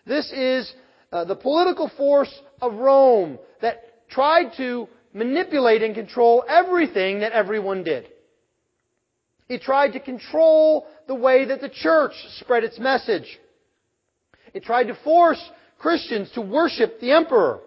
This 0.07 0.31
is 0.33 0.73
uh, 1.13 1.25
the 1.25 1.37
political 1.37 1.91
force 1.97 2.33
of 2.61 2.75
Rome 2.75 3.39
that 3.61 4.09
tried 4.09 4.53
to 4.57 4.89
manipulate 5.13 5.83
and 5.83 5.95
control 5.95 6.45
everything 6.49 7.21
that 7.21 7.33
everyone 7.33 7.85
did. 7.85 8.09
It 9.49 9.63
tried 9.63 9.93
to 9.93 10.01
control 10.01 10.87
the 11.07 11.15
way 11.15 11.45
that 11.45 11.61
the 11.61 11.69
church 11.69 12.13
spread 12.39 12.65
its 12.65 12.79
message. 12.79 13.39
It 14.55 14.65
tried 14.65 14.85
to 14.85 14.95
force 15.05 15.43
Christians 15.79 16.31
to 16.35 16.41
worship 16.41 17.01
the 17.01 17.13
emperor. 17.13 17.61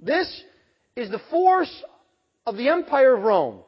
This 0.00 0.42
is 0.96 1.10
the 1.10 1.20
force 1.30 1.82
of 2.46 2.56
the 2.56 2.68
Empire 2.68 3.14
of 3.16 3.22
Rome, 3.22 3.60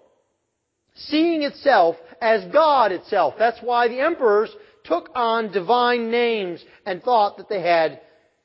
seeing 0.94 1.42
itself 1.42 1.96
as 2.20 2.44
God 2.52 2.92
itself. 2.92 3.34
That's 3.38 3.60
why 3.60 3.88
the 3.88 4.00
emperors 4.00 4.50
took 4.84 5.10
on 5.14 5.52
divine 5.52 6.10
names 6.10 6.62
and 6.84 7.02
thought 7.02 7.38
that 7.38 7.48
they 7.48 7.62
had 7.62 8.00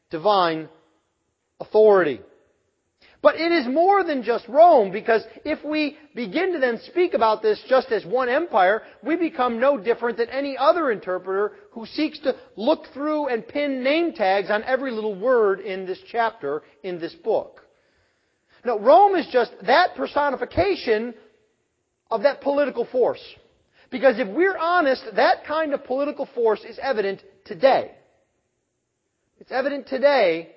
divine 0.09 0.69
authority. 1.59 2.21
But 3.21 3.35
it 3.35 3.51
is 3.51 3.67
more 3.67 4.05
than 4.05 4.23
just 4.23 4.47
Rome, 4.47 4.91
because 4.91 5.23
if 5.43 5.61
we 5.65 5.97
begin 6.15 6.53
to 6.53 6.59
then 6.59 6.79
speak 6.85 7.13
about 7.13 7.41
this 7.41 7.61
just 7.67 7.91
as 7.91 8.05
one 8.05 8.29
empire, 8.29 8.83
we 9.03 9.17
become 9.17 9.59
no 9.59 9.77
different 9.77 10.17
than 10.17 10.29
any 10.29 10.57
other 10.57 10.89
interpreter 10.89 11.51
who 11.71 11.85
seeks 11.85 12.17
to 12.19 12.33
look 12.55 12.85
through 12.93 13.27
and 13.27 13.45
pin 13.45 13.83
name 13.83 14.13
tags 14.13 14.49
on 14.49 14.63
every 14.63 14.91
little 14.91 15.19
word 15.19 15.59
in 15.59 15.85
this 15.85 15.99
chapter, 16.09 16.63
in 16.83 16.97
this 16.97 17.13
book. 17.13 17.65
Now, 18.65 18.77
Rome 18.77 19.15
is 19.15 19.27
just 19.31 19.51
that 19.65 19.95
personification 19.95 21.13
of 22.11 22.23
that 22.23 22.41
political 22.41 22.85
force. 22.85 23.23
Because 23.89 24.19
if 24.19 24.27
we're 24.27 24.57
honest, 24.57 25.03
that 25.15 25.45
kind 25.45 25.73
of 25.73 25.83
political 25.85 26.27
force 26.35 26.63
is 26.63 26.77
evident 26.81 27.21
today. 27.45 27.91
It's 29.39 29.51
evident 29.51 29.87
today 29.87 30.49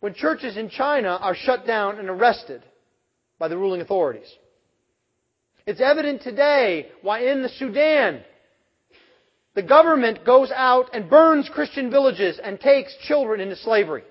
when 0.00 0.14
churches 0.14 0.56
in 0.56 0.70
China 0.70 1.18
are 1.20 1.34
shut 1.34 1.66
down 1.66 1.98
and 1.98 2.08
arrested 2.08 2.62
by 3.38 3.48
the 3.48 3.58
ruling 3.58 3.80
authorities. 3.80 4.28
It's 5.66 5.80
evident 5.80 6.22
today 6.22 6.88
why 7.02 7.20
in 7.20 7.42
the 7.42 7.50
Sudan 7.50 8.22
the 9.54 9.62
government 9.62 10.24
goes 10.24 10.50
out 10.50 10.94
and 10.94 11.10
burns 11.10 11.50
Christian 11.52 11.90
villages 11.90 12.40
and 12.42 12.58
takes 12.58 12.94
children 13.06 13.40
into 13.40 13.56
slavery. 13.56 14.04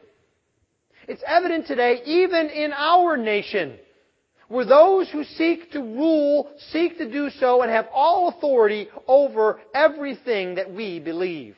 It's 1.07 1.23
evident 1.25 1.67
today 1.67 2.01
even 2.05 2.49
in 2.49 2.73
our 2.73 3.15
nation 3.15 3.77
where 4.49 4.65
those 4.65 5.09
who 5.09 5.23
seek 5.23 5.71
to 5.71 5.79
rule 5.79 6.49
seek 6.71 6.97
to 6.97 7.09
do 7.09 7.29
so 7.39 7.61
and 7.61 7.71
have 7.71 7.87
all 7.93 8.29
authority 8.29 8.89
over 9.07 9.59
everything 9.73 10.55
that 10.55 10.71
we 10.73 10.99
believe. 10.99 11.55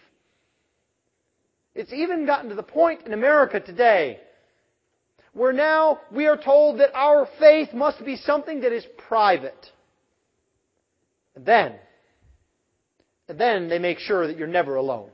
It's 1.75 1.93
even 1.93 2.25
gotten 2.25 2.49
to 2.49 2.55
the 2.55 2.63
point 2.63 3.05
in 3.05 3.13
America 3.13 3.59
today 3.59 4.19
where 5.33 5.53
now 5.53 5.99
we 6.11 6.27
are 6.27 6.37
told 6.37 6.79
that 6.79 6.93
our 6.93 7.27
faith 7.39 7.73
must 7.73 8.03
be 8.03 8.17
something 8.17 8.61
that 8.61 8.73
is 8.73 8.85
private. 9.07 9.71
And 11.35 11.45
then, 11.45 11.75
and 13.27 13.39
then 13.39 13.69
they 13.69 13.79
make 13.79 13.99
sure 13.99 14.27
that 14.27 14.37
you're 14.37 14.47
never 14.47 14.75
alone. 14.75 15.09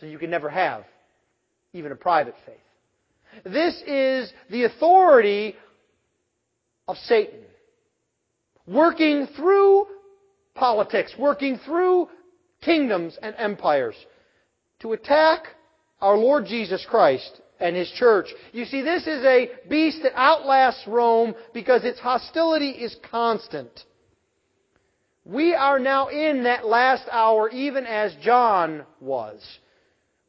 So 0.00 0.06
you 0.06 0.18
can 0.18 0.30
never 0.30 0.48
have 0.48 0.84
even 1.72 1.92
a 1.92 1.96
private 1.96 2.34
faith. 2.46 2.56
This 3.44 3.82
is 3.86 4.32
the 4.50 4.64
authority 4.64 5.56
of 6.86 6.96
Satan. 6.98 7.40
Working 8.66 9.26
through 9.36 9.86
politics, 10.54 11.14
working 11.18 11.58
through 11.58 12.08
kingdoms 12.62 13.18
and 13.20 13.34
empires 13.38 13.96
to 14.80 14.92
attack 14.92 15.48
our 16.00 16.16
Lord 16.16 16.46
Jesus 16.46 16.86
Christ 16.88 17.40
and 17.60 17.76
His 17.76 17.90
church. 17.92 18.26
You 18.52 18.64
see, 18.64 18.82
this 18.82 19.06
is 19.06 19.24
a 19.24 19.50
beast 19.68 20.00
that 20.02 20.12
outlasts 20.14 20.86
Rome 20.86 21.34
because 21.52 21.84
its 21.84 21.98
hostility 21.98 22.70
is 22.70 22.96
constant. 23.10 23.70
We 25.24 25.54
are 25.54 25.78
now 25.78 26.08
in 26.08 26.44
that 26.44 26.66
last 26.66 27.04
hour, 27.10 27.48
even 27.48 27.86
as 27.86 28.14
John 28.22 28.84
was. 29.00 29.42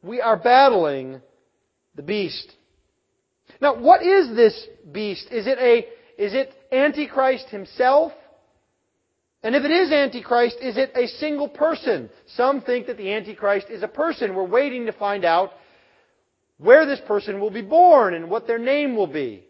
We 0.02 0.20
are 0.20 0.38
battling 0.38 1.20
the 1.94 2.02
beast. 2.02 2.55
Now, 3.60 3.78
what 3.78 4.02
is 4.02 4.34
this 4.36 4.66
beast? 4.92 5.28
Is 5.30 5.46
it 5.46 5.58
a 5.58 5.86
is 6.22 6.34
it 6.34 6.52
Antichrist 6.72 7.48
himself? 7.48 8.12
And 9.42 9.54
if 9.54 9.64
it 9.64 9.70
is 9.70 9.92
Antichrist, 9.92 10.56
is 10.60 10.76
it 10.76 10.92
a 10.96 11.06
single 11.06 11.48
person? 11.48 12.10
Some 12.34 12.62
think 12.62 12.86
that 12.86 12.96
the 12.96 13.12
Antichrist 13.12 13.68
is 13.70 13.82
a 13.82 13.88
person. 13.88 14.34
We're 14.34 14.44
waiting 14.44 14.86
to 14.86 14.92
find 14.92 15.24
out 15.24 15.52
where 16.58 16.86
this 16.86 17.00
person 17.06 17.38
will 17.38 17.50
be 17.50 17.62
born 17.62 18.14
and 18.14 18.30
what 18.30 18.46
their 18.46 18.58
name 18.58 18.96
will 18.96 19.06
be. 19.06 19.44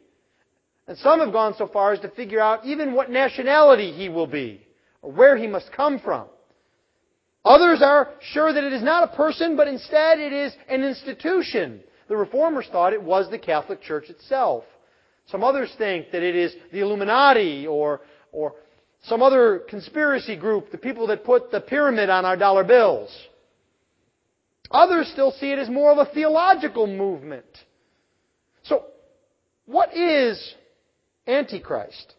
And 0.88 0.98
some 0.98 1.20
have 1.20 1.32
gone 1.32 1.54
so 1.56 1.66
far 1.66 1.92
as 1.92 2.00
to 2.00 2.10
figure 2.10 2.40
out 2.40 2.64
even 2.64 2.94
what 2.94 3.10
nationality 3.10 3.92
he 3.92 4.08
will 4.08 4.26
be, 4.26 4.66
or 5.02 5.12
where 5.12 5.36
he 5.36 5.46
must 5.46 5.72
come 5.72 5.98
from. 5.98 6.26
Others 7.44 7.80
are 7.80 8.10
sure 8.32 8.52
that 8.52 8.64
it 8.64 8.72
is 8.72 8.82
not 8.82 9.12
a 9.12 9.16
person, 9.16 9.56
but 9.56 9.68
instead 9.68 10.18
it 10.18 10.32
is 10.32 10.52
an 10.68 10.82
institution. 10.82 11.80
The 12.08 12.16
Reformers 12.16 12.68
thought 12.70 12.92
it 12.92 13.02
was 13.02 13.30
the 13.30 13.38
Catholic 13.38 13.82
Church 13.82 14.08
itself. 14.08 14.64
Some 15.26 15.42
others 15.42 15.72
think 15.76 16.12
that 16.12 16.22
it 16.22 16.36
is 16.36 16.54
the 16.72 16.80
Illuminati 16.80 17.66
or, 17.66 18.00
or 18.32 18.54
some 19.04 19.22
other 19.22 19.60
conspiracy 19.68 20.36
group, 20.36 20.70
the 20.70 20.78
people 20.78 21.08
that 21.08 21.24
put 21.24 21.50
the 21.50 21.60
pyramid 21.60 22.10
on 22.10 22.24
our 22.24 22.36
dollar 22.36 22.64
bills. 22.64 23.10
Others 24.70 25.08
still 25.12 25.32
see 25.32 25.52
it 25.52 25.58
as 25.58 25.68
more 25.68 25.92
of 25.92 25.98
a 25.98 26.12
theological 26.12 26.86
movement. 26.86 27.46
So, 28.64 28.84
what 29.66 29.96
is 29.96 30.54
Antichrist? 31.26 32.14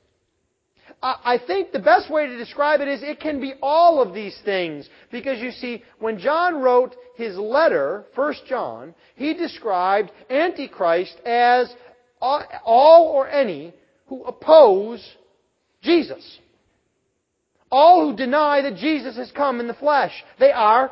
I 1.01 1.39
think 1.45 1.71
the 1.71 1.79
best 1.79 2.09
way 2.09 2.27
to 2.27 2.37
describe 2.37 2.81
it 2.81 2.87
is 2.87 3.03
it 3.03 3.19
can 3.19 3.39
be 3.39 3.53
all 3.61 4.01
of 4.01 4.13
these 4.13 4.39
things. 4.43 4.89
Because 5.11 5.39
you 5.39 5.51
see, 5.51 5.83
when 5.99 6.17
John 6.17 6.61
wrote 6.61 6.95
his 7.15 7.37
letter, 7.37 8.05
1 8.15 8.33
John, 8.47 8.95
he 9.15 9.33
described 9.33 10.11
Antichrist 10.29 11.15
as 11.25 11.73
all 12.19 13.11
or 13.13 13.29
any 13.29 13.73
who 14.07 14.23
oppose 14.23 15.05
Jesus. 15.81 16.39
All 17.69 18.09
who 18.09 18.15
deny 18.15 18.61
that 18.61 18.77
Jesus 18.77 19.17
has 19.17 19.31
come 19.31 19.59
in 19.59 19.67
the 19.67 19.73
flesh. 19.73 20.23
They 20.39 20.51
are 20.51 20.91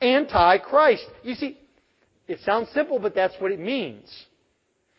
anti-Christ. 0.00 1.06
You 1.22 1.34
see, 1.34 1.58
it 2.28 2.40
sounds 2.44 2.68
simple, 2.72 2.98
but 2.98 3.14
that's 3.14 3.34
what 3.40 3.52
it 3.52 3.58
means. 3.58 4.08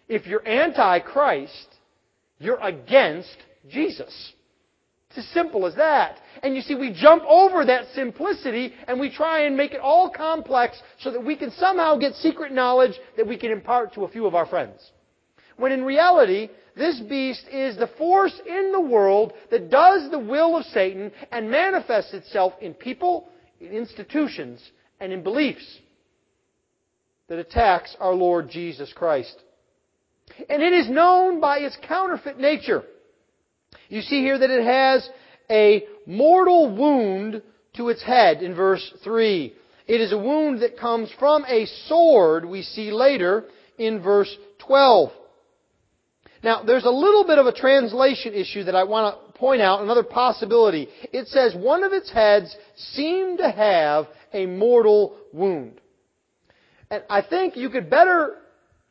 If 0.09 0.25
you're 0.25 0.45
anti-Christ, 0.45 1.67
you're 2.39 2.59
against 2.59 3.37
Jesus. 3.69 4.33
It's 5.09 5.27
as 5.27 5.33
simple 5.33 5.65
as 5.65 5.75
that. 5.75 6.19
And 6.41 6.55
you 6.55 6.61
see, 6.61 6.73
we 6.73 6.93
jump 6.93 7.23
over 7.27 7.65
that 7.65 7.87
simplicity 7.93 8.73
and 8.87 8.97
we 8.97 9.09
try 9.09 9.41
and 9.41 9.57
make 9.57 9.73
it 9.73 9.81
all 9.81 10.09
complex 10.09 10.81
so 10.99 11.11
that 11.11 11.23
we 11.23 11.35
can 11.35 11.51
somehow 11.51 11.97
get 11.97 12.13
secret 12.15 12.53
knowledge 12.53 12.93
that 13.17 13.27
we 13.27 13.37
can 13.37 13.51
impart 13.51 13.93
to 13.95 14.05
a 14.05 14.09
few 14.09 14.25
of 14.25 14.35
our 14.35 14.45
friends. 14.45 14.79
When 15.57 15.73
in 15.73 15.83
reality, 15.83 16.49
this 16.77 16.99
beast 17.01 17.45
is 17.51 17.75
the 17.75 17.89
force 17.97 18.39
in 18.47 18.71
the 18.71 18.79
world 18.79 19.33
that 19.49 19.69
does 19.69 20.09
the 20.09 20.19
will 20.19 20.55
of 20.55 20.65
Satan 20.67 21.11
and 21.31 21.51
manifests 21.51 22.13
itself 22.13 22.53
in 22.61 22.73
people, 22.73 23.27
in 23.59 23.73
institutions, 23.73 24.61
and 25.01 25.11
in 25.11 25.23
beliefs 25.23 25.79
that 27.27 27.37
attacks 27.37 27.95
our 27.99 28.13
Lord 28.13 28.49
Jesus 28.49 28.93
Christ. 28.93 29.35
And 30.49 30.61
it 30.61 30.71
is 30.71 30.89
known 30.89 31.41
by 31.41 31.59
its 31.59 31.77
counterfeit 31.85 32.39
nature. 32.39 32.83
You 33.91 34.01
see 34.01 34.21
here 34.21 34.37
that 34.37 34.49
it 34.49 34.63
has 34.63 35.07
a 35.49 35.83
mortal 36.07 36.73
wound 36.73 37.41
to 37.75 37.89
its 37.89 38.01
head 38.01 38.41
in 38.41 38.55
verse 38.55 38.93
3. 39.03 39.53
It 39.85 39.99
is 39.99 40.13
a 40.13 40.17
wound 40.17 40.61
that 40.61 40.79
comes 40.79 41.11
from 41.19 41.43
a 41.43 41.65
sword 41.87 42.45
we 42.45 42.61
see 42.61 42.89
later 42.89 43.43
in 43.77 44.01
verse 44.01 44.33
12. 44.59 45.11
Now, 46.41 46.63
there's 46.63 46.85
a 46.85 46.89
little 46.89 47.25
bit 47.25 47.37
of 47.37 47.47
a 47.47 47.51
translation 47.51 48.33
issue 48.33 48.63
that 48.63 48.75
I 48.75 48.85
want 48.85 49.13
to 49.13 49.37
point 49.37 49.61
out, 49.61 49.81
another 49.81 50.03
possibility. 50.03 50.87
It 51.11 51.27
says 51.27 51.53
one 51.53 51.83
of 51.83 51.91
its 51.91 52.09
heads 52.09 52.55
seemed 52.93 53.39
to 53.39 53.51
have 53.51 54.05
a 54.31 54.45
mortal 54.45 55.17
wound. 55.33 55.81
And 56.89 57.03
I 57.09 57.21
think 57.23 57.57
you 57.57 57.69
could 57.69 57.89
better 57.89 58.37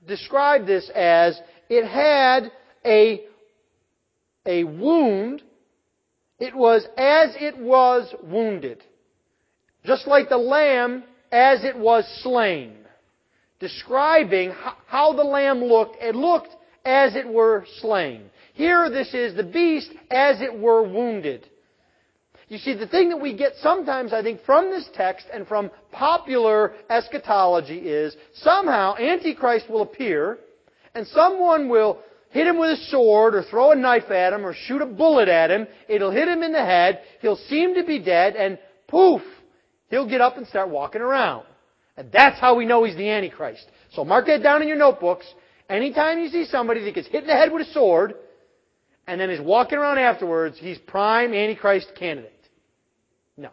describe 0.07 0.66
this 0.66 0.90
as 0.94 1.40
it 1.70 1.87
had 1.87 2.53
a, 2.85 3.22
a 4.51 4.65
wound. 4.65 5.43
It 6.39 6.55
was 6.55 6.85
as 6.97 7.35
it 7.41 7.57
was 7.57 8.13
wounded. 8.23 8.83
Just 9.85 10.07
like 10.07 10.29
the 10.29 10.39
lamb 10.39 11.05
as 11.31 11.65
it 11.65 11.79
was 11.79 12.05
slain. 12.23 12.77
Describing 13.61 14.53
how 14.87 15.13
the 15.13 15.23
lamb 15.23 15.63
looked. 15.63 15.97
It 16.03 16.17
looked 16.17 16.55
as 16.85 17.15
it 17.15 17.29
were 17.29 17.65
slain. 17.81 18.31
Here 18.55 18.91
this 18.91 19.15
is 19.15 19.37
the 19.37 19.45
beast 19.45 19.91
as 20.11 20.41
it 20.41 20.59
were 20.59 20.83
wounded. 20.83 21.47
You 22.49 22.59
see, 22.59 22.75
the 22.75 22.89
thing 22.89 23.11
that 23.11 23.21
we 23.21 23.37
get 23.37 23.53
sometimes, 23.63 24.13
I 24.13 24.23
think, 24.23 24.41
from 24.45 24.71
this 24.71 24.89
text 24.95 25.27
and 25.33 25.47
from 25.47 25.71
popular 25.93 26.73
eschatology 26.91 27.79
is 27.79 28.17
somehow 28.35 28.97
Antichrist 28.97 29.71
will 29.71 29.83
appear 29.83 30.39
and 30.95 31.07
someone 31.07 31.69
will 31.69 32.01
hit 32.31 32.47
him 32.47 32.59
with 32.59 32.71
a 32.71 32.85
sword 32.88 33.35
or 33.35 33.43
throw 33.43 33.73
a 33.73 33.77
knife 33.77 34.11
at 34.11 34.33
him 34.33 34.45
or 34.47 34.55
shoot 34.55 34.83
a 34.83 34.87
bullet 34.87 35.29
at 35.29 35.51
him. 35.51 35.66
It'll 35.88 36.11
hit 36.11 36.29
him 36.29 36.43
in 36.43 36.53
the 36.53 36.64
head. 36.64 37.03
He'll 37.21 37.37
seem 37.37 37.75
to 37.75 37.85
be 37.85 37.99
dead 37.99 38.35
and 38.37 38.59
poof, 38.88 39.23
he'll 39.88 40.09
get 40.09 40.21
up 40.21 40.37
and 40.37 40.47
start 40.47 40.69
walking 40.69 41.01
around. 41.01 41.45
And 41.97 42.11
that's 42.11 42.40
how 42.40 42.57
we 42.57 42.64
know 42.64 42.85
he's 42.85 42.97
the 42.97 43.09
Antichrist. 43.09 43.66
So 43.93 44.05
mark 44.05 44.27
that 44.27 44.43
down 44.43 44.62
in 44.62 44.69
your 44.69 44.77
notebooks. 44.79 45.27
Anytime 45.69 46.19
you 46.19 46.29
see 46.29 46.47
somebody 46.47 46.83
that 46.85 46.95
gets 46.95 47.09
hit 47.09 47.23
in 47.23 47.29
the 47.29 47.35
head 47.35 47.53
with 47.53 47.69
a 47.69 47.73
sword 47.73 48.14
and 49.07 49.21
then 49.21 49.31
is 49.31 49.40
walking 49.40 49.79
around 49.79 49.99
afterwards, 49.99 50.57
he's 50.59 50.79
prime 50.79 51.35
Antichrist 51.35 51.93
candidate. 51.97 52.33
No. 53.37 53.51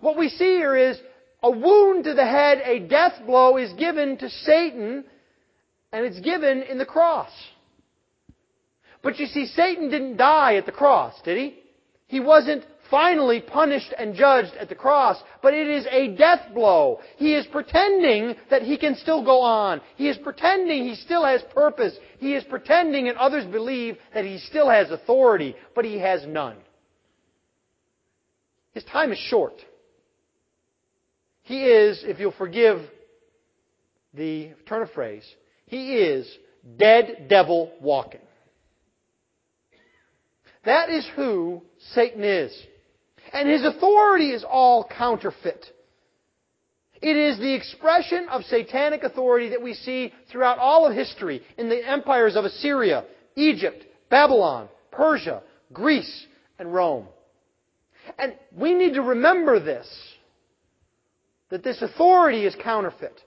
What 0.00 0.16
we 0.16 0.28
see 0.28 0.56
here 0.56 0.76
is 0.76 0.98
a 1.42 1.50
wound 1.50 2.04
to 2.04 2.14
the 2.14 2.24
head, 2.24 2.62
a 2.64 2.78
death 2.80 3.12
blow 3.26 3.58
is 3.58 3.72
given 3.74 4.16
to 4.18 4.30
Satan, 4.30 5.04
and 5.94 6.04
it's 6.04 6.18
given 6.18 6.62
in 6.62 6.76
the 6.76 6.84
cross. 6.84 7.30
But 9.00 9.20
you 9.20 9.26
see, 9.26 9.46
Satan 9.46 9.90
didn't 9.90 10.16
die 10.16 10.56
at 10.56 10.66
the 10.66 10.72
cross, 10.72 11.14
did 11.24 11.38
he? 11.38 11.56
He 12.08 12.18
wasn't 12.18 12.64
finally 12.90 13.40
punished 13.40 13.94
and 13.96 14.16
judged 14.16 14.54
at 14.58 14.68
the 14.68 14.74
cross, 14.74 15.22
but 15.40 15.54
it 15.54 15.68
is 15.68 15.86
a 15.88 16.16
death 16.16 16.52
blow. 16.52 16.98
He 17.16 17.34
is 17.34 17.46
pretending 17.46 18.34
that 18.50 18.62
he 18.62 18.76
can 18.76 18.96
still 18.96 19.24
go 19.24 19.40
on. 19.40 19.80
He 19.94 20.08
is 20.08 20.18
pretending 20.18 20.82
he 20.82 20.96
still 20.96 21.24
has 21.24 21.42
purpose. 21.54 21.94
He 22.18 22.34
is 22.34 22.42
pretending 22.42 23.08
and 23.08 23.16
others 23.16 23.44
believe 23.44 23.96
that 24.14 24.24
he 24.24 24.38
still 24.38 24.68
has 24.68 24.90
authority, 24.90 25.54
but 25.76 25.84
he 25.84 26.00
has 26.00 26.26
none. 26.26 26.56
His 28.72 28.82
time 28.82 29.12
is 29.12 29.18
short. 29.18 29.54
He 31.42 31.66
is, 31.66 32.02
if 32.04 32.18
you'll 32.18 32.32
forgive 32.32 32.80
the 34.12 34.50
turn 34.66 34.82
of 34.82 34.90
phrase, 34.90 35.24
he 35.74 35.94
is 35.94 36.30
dead 36.78 37.26
devil 37.28 37.72
walking. 37.80 38.20
That 40.64 40.88
is 40.88 41.04
who 41.16 41.62
Satan 41.94 42.22
is. 42.22 42.56
And 43.32 43.48
his 43.48 43.64
authority 43.64 44.30
is 44.30 44.44
all 44.48 44.88
counterfeit. 44.88 45.66
It 47.02 47.16
is 47.16 47.38
the 47.38 47.52
expression 47.54 48.28
of 48.30 48.44
satanic 48.44 49.02
authority 49.02 49.48
that 49.48 49.62
we 49.62 49.74
see 49.74 50.12
throughout 50.30 50.58
all 50.58 50.86
of 50.86 50.94
history 50.94 51.42
in 51.58 51.68
the 51.68 51.84
empires 51.84 52.36
of 52.36 52.44
Assyria, 52.44 53.04
Egypt, 53.34 53.84
Babylon, 54.10 54.68
Persia, 54.92 55.42
Greece, 55.72 56.26
and 56.60 56.72
Rome. 56.72 57.08
And 58.16 58.34
we 58.56 58.74
need 58.74 58.94
to 58.94 59.02
remember 59.02 59.58
this 59.58 59.88
that 61.50 61.64
this 61.64 61.82
authority 61.82 62.46
is 62.46 62.54
counterfeit. 62.62 63.20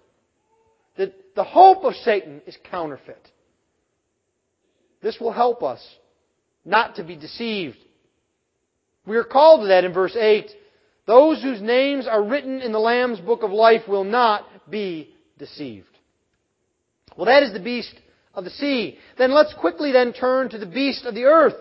That 0.98 1.14
the 1.38 1.44
hope 1.44 1.84
of 1.84 1.94
Satan 2.04 2.42
is 2.48 2.58
counterfeit. 2.70 3.32
This 5.04 5.20
will 5.22 5.32
help 5.32 5.62
us 5.62 5.80
not 6.66 6.96
to 6.96 7.04
be 7.04 7.16
deceived. 7.16 7.78
We 9.06 9.18
are 9.18 9.24
called 9.24 9.62
to 9.62 9.68
that 9.68 9.86
in 9.86 9.94
verse 9.94 10.16
8. 10.20 10.50
Those 11.06 11.42
whose 11.44 11.62
names 11.62 12.08
are 12.08 12.24
written 12.24 12.60
in 12.60 12.72
the 12.72 12.80
Lamb's 12.80 13.20
book 13.20 13.44
of 13.44 13.52
life 13.52 13.88
will 13.88 14.04
not 14.04 14.46
be 14.68 15.14
deceived. 15.38 15.86
Well, 17.16 17.28
that 17.28 17.44
is 17.44 17.54
the 17.54 17.60
beast 17.60 17.94
of 18.34 18.44
the 18.44 18.50
sea. 18.50 18.98
Then 19.20 19.32
let's 19.32 19.54
quickly 19.54 19.92
then 19.92 20.14
turn 20.14 20.50
to 20.50 20.58
the 20.58 20.66
beast 20.66 21.06
of 21.06 21.14
the 21.14 21.26
earth. 21.26 21.56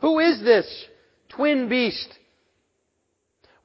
Who 0.00 0.18
is 0.18 0.40
this 0.40 0.66
twin 1.28 1.68
beast? 1.68 2.08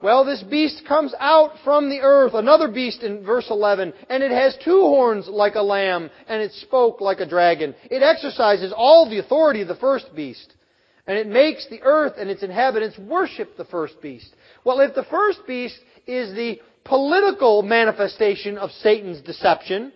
Well, 0.05 0.23
this 0.23 0.43
beast 0.43 0.83
comes 0.87 1.15
out 1.19 1.53
from 1.63 1.89
the 1.89 2.01
earth, 2.01 2.35
another 2.35 2.67
beast 2.67 3.01
in 3.01 3.25
verse 3.25 3.47
11, 3.49 3.91
and 4.07 4.21
it 4.21 4.29
has 4.29 4.55
two 4.63 4.81
horns 4.81 5.27
like 5.27 5.55
a 5.55 5.63
lamb, 5.63 6.11
and 6.27 6.43
it 6.43 6.51
spoke 6.51 7.01
like 7.01 7.21
a 7.21 7.25
dragon. 7.25 7.73
It 7.89 8.03
exercises 8.03 8.71
all 8.71 9.09
the 9.09 9.17
authority 9.17 9.63
of 9.63 9.67
the 9.67 9.73
first 9.73 10.15
beast. 10.15 10.53
And 11.07 11.17
it 11.17 11.25
makes 11.25 11.67
the 11.67 11.81
earth 11.81 12.13
and 12.19 12.29
its 12.29 12.43
inhabitants 12.43 12.99
worship 12.99 13.57
the 13.57 13.65
first 13.65 13.99
beast. 13.99 14.31
Well, 14.63 14.79
if 14.81 14.93
the 14.93 15.05
first 15.05 15.39
beast 15.47 15.79
is 16.05 16.35
the 16.35 16.61
political 16.83 17.63
manifestation 17.63 18.59
of 18.59 18.69
Satan's 18.83 19.21
deception, 19.21 19.91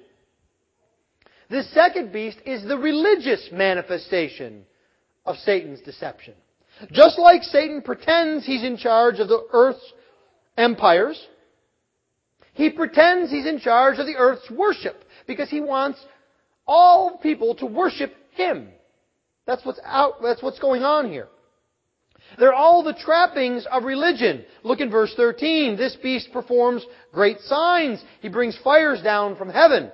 the 1.51 1.61
second 1.71 2.11
beast 2.11 2.39
is 2.47 2.63
the 2.63 2.79
religious 2.79 3.49
manifestation 3.51 4.65
of 5.23 5.35
Satan's 5.35 5.81
deception. 5.81 6.33
Just 6.91 7.19
like 7.19 7.43
Satan 7.43 7.83
pretends 7.83 8.43
he's 8.43 8.63
in 8.63 8.75
charge 8.77 9.19
of 9.19 9.27
the 9.27 9.45
earth's 9.51 9.93
empires, 10.59 11.19
he 12.53 12.69
pretends 12.69 13.31
he's 13.31 13.45
in 13.45 13.59
charge 13.59 13.97
of 13.99 14.05
the 14.05 14.17
earth's 14.17 14.51
worship 14.51 15.03
because 15.25 15.49
he 15.49 15.61
wants 15.61 15.97
all 16.67 17.17
people 17.17 17.55
to 17.55 17.65
worship 17.65 18.13
him. 18.31 18.67
That's 19.47 19.65
what's 19.65 19.79
out, 19.85 20.21
that's 20.21 20.43
what's 20.43 20.59
going 20.59 20.83
on 20.83 21.09
here. 21.09 21.29
They're 22.37 22.53
all 22.53 22.83
the 22.83 22.93
trappings 22.93 23.65
of 23.71 23.83
religion. 23.83 24.43
Look 24.63 24.81
in 24.81 24.91
verse 24.91 25.13
13. 25.15 25.77
This 25.77 25.95
beast 25.95 26.31
performs 26.31 26.85
great 27.11 27.39
signs. 27.39 28.03
He 28.21 28.29
brings 28.29 28.57
fires 28.63 29.01
down 29.01 29.35
from 29.35 29.49
heaven. 29.49 29.91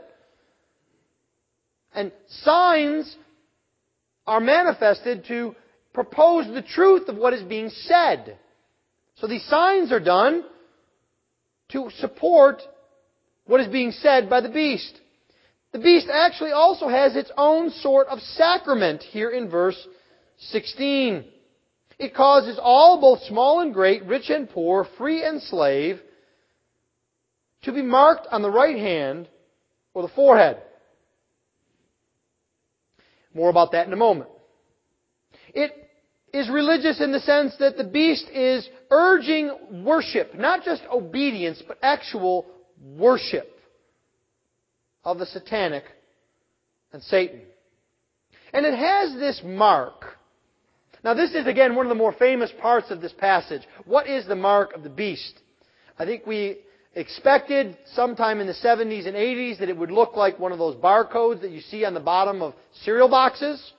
And 1.93 2.11
signs 2.27 3.15
are 4.27 4.41
manifested 4.41 5.25
to 5.27 5.55
propose 5.93 6.47
the 6.47 6.61
truth 6.61 7.07
of 7.07 7.15
what 7.15 7.33
is 7.33 7.43
being 7.43 7.69
said. 7.69 8.37
So 9.15 9.27
these 9.27 9.45
signs 9.45 9.93
are 9.93 9.99
done 10.01 10.43
to 11.69 11.89
support 11.99 12.61
what 13.45 13.61
is 13.61 13.67
being 13.67 13.91
said 13.91 14.29
by 14.29 14.41
the 14.41 14.49
beast. 14.49 14.99
The 15.71 15.79
beast 15.79 16.07
actually 16.11 16.51
also 16.51 16.87
has 16.87 17.15
its 17.15 17.31
own 17.37 17.69
sort 17.69 18.07
of 18.07 18.19
sacrament 18.19 19.03
here 19.03 19.29
in 19.29 19.49
verse 19.49 19.77
16. 20.37 21.25
It 21.97 22.13
causes 22.13 22.59
all, 22.61 22.99
both 22.99 23.23
small 23.23 23.61
and 23.61 23.73
great, 23.73 24.05
rich 24.05 24.29
and 24.29 24.49
poor, 24.49 24.87
free 24.97 25.23
and 25.23 25.41
slave, 25.41 25.99
to 27.63 27.71
be 27.71 27.81
marked 27.81 28.27
on 28.31 28.41
the 28.41 28.49
right 28.49 28.77
hand 28.77 29.27
or 29.93 30.01
the 30.01 30.13
forehead. 30.13 30.61
More 33.33 33.49
about 33.49 33.73
that 33.73 33.87
in 33.87 33.93
a 33.93 33.97
moment. 33.97 34.29
It 35.53 35.84
is 36.35 36.49
religious 36.49 36.99
in 36.99 37.13
the 37.13 37.21
sense 37.21 37.55
that 37.59 37.77
the 37.77 37.83
beast 37.85 38.27
is 38.29 38.67
urging 38.91 39.83
worship, 39.85 40.35
not 40.35 40.63
just 40.63 40.83
obedience, 40.91 41.63
but 41.65 41.77
actual 41.81 42.45
worship 42.97 43.57
of 45.05 45.17
the 45.17 45.25
satanic 45.25 45.85
and 46.91 47.01
Satan. 47.03 47.41
And 48.51 48.65
it 48.65 48.77
has 48.77 49.13
this 49.13 49.41
mark. 49.45 50.17
Now, 51.05 51.13
this 51.13 51.33
is 51.33 51.47
again 51.47 51.73
one 51.75 51.85
of 51.85 51.89
the 51.89 51.95
more 51.95 52.11
famous 52.11 52.51
parts 52.61 52.91
of 52.91 52.99
this 52.99 53.13
passage. 53.13 53.61
What 53.85 54.07
is 54.07 54.27
the 54.27 54.35
mark 54.35 54.73
of 54.73 54.83
the 54.83 54.89
beast? 54.89 55.39
I 55.97 56.05
think 56.05 56.25
we 56.25 56.57
expected 56.95 57.77
sometime 57.93 58.41
in 58.41 58.47
the 58.47 58.53
70s 58.53 59.07
and 59.07 59.15
80s 59.15 59.59
that 59.59 59.69
it 59.69 59.77
would 59.77 59.91
look 59.91 60.17
like 60.17 60.37
one 60.37 60.51
of 60.51 60.57
those 60.57 60.75
barcodes 60.75 61.41
that 61.41 61.51
you 61.51 61.61
see 61.61 61.85
on 61.85 61.93
the 61.93 61.99
bottom 62.01 62.41
of 62.41 62.55
cereal 62.83 63.07
boxes. 63.07 63.71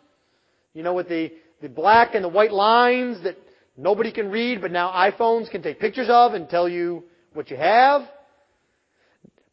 You 0.73 0.83
know, 0.83 0.95
with 0.95 1.09
the, 1.09 1.33
the 1.61 1.69
black 1.69 2.15
and 2.15 2.25
the 2.25 2.29
white 2.29 2.53
lines 2.53 3.23
that 3.25 3.37
nobody 3.77 4.13
can 4.13 4.31
read, 4.31 4.61
but 4.61 4.71
now 4.71 4.91
iPhones 4.91 5.51
can 5.51 5.63
take 5.63 5.81
pictures 5.81 6.09
of 6.11 6.35
and 6.35 6.49
tell 6.49 6.69
you 6.69 7.05
what 7.33 7.51
you 7.51 7.57
have. 7.57 8.03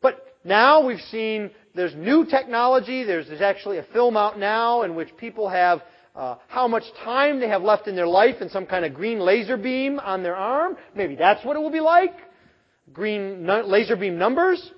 But 0.02 0.36
now 0.44 0.86
we've 0.86 1.02
seen 1.12 1.52
there's 1.76 1.96
new 1.96 2.26
technology. 2.26 3.04
There's, 3.04 3.28
there's 3.28 3.42
actually 3.42 3.78
a 3.78 3.86
film 3.94 4.18
out 4.18 4.38
now 4.38 4.84
in 4.84 4.96
which 4.96 5.16
people 5.18 5.50
have 5.50 5.82
uh, 6.16 6.36
how 6.48 6.68
much 6.68 6.84
time 7.04 7.40
they 7.40 7.48
have 7.48 7.64
left 7.64 7.88
in 7.88 7.96
their 7.96 8.08
life 8.08 8.36
and 8.42 8.52
some 8.52 8.66
kind 8.66 8.86
of 8.86 8.94
green 8.94 9.20
laser 9.20 9.58
beam 9.58 10.00
on 10.00 10.22
their 10.22 10.36
arm. 10.36 10.78
Maybe 10.96 11.16
that's 11.16 11.44
what 11.44 11.56
it 11.56 11.60
will 11.60 11.72
be 11.72 11.80
like. 11.80 12.14
Green 12.92 13.48
laser 13.48 13.96
beam 13.96 14.18
numbers. 14.18 14.72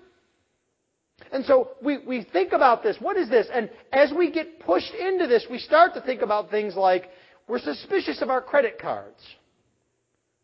And 1.36 1.44
so 1.44 1.72
we, 1.84 1.98
we 1.98 2.24
think 2.32 2.54
about 2.54 2.82
this. 2.82 2.96
What 3.02 3.18
is 3.18 3.28
this? 3.28 3.48
And 3.54 3.70
as 3.92 4.14
we 4.18 4.32
get 4.32 4.62
pushed 4.62 4.94
into 4.94 5.28
this, 5.28 5.46
we 5.52 5.58
start 5.58 5.94
to 5.96 6.02
think 6.02 6.22
about 6.22 6.50
things 6.50 6.78
like 6.78 7.10
we're 7.50 7.60
suspicious 7.60 8.22
of 8.22 8.30
our 8.30 8.42
credit 8.42 8.80
cards 8.80 9.20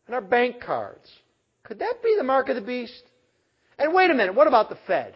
and 0.06 0.14
our 0.14 0.20
bank 0.20 0.56
cards. 0.60 1.10
Could 1.64 1.78
that 1.78 1.94
be 2.04 2.14
the 2.18 2.22
mark 2.22 2.50
of 2.50 2.56
the 2.56 2.60
beast? 2.60 3.04
And 3.78 3.94
wait 3.94 4.10
a 4.10 4.14
minute, 4.14 4.34
what 4.34 4.48
about 4.48 4.68
the 4.68 4.76
Fed? 4.86 5.14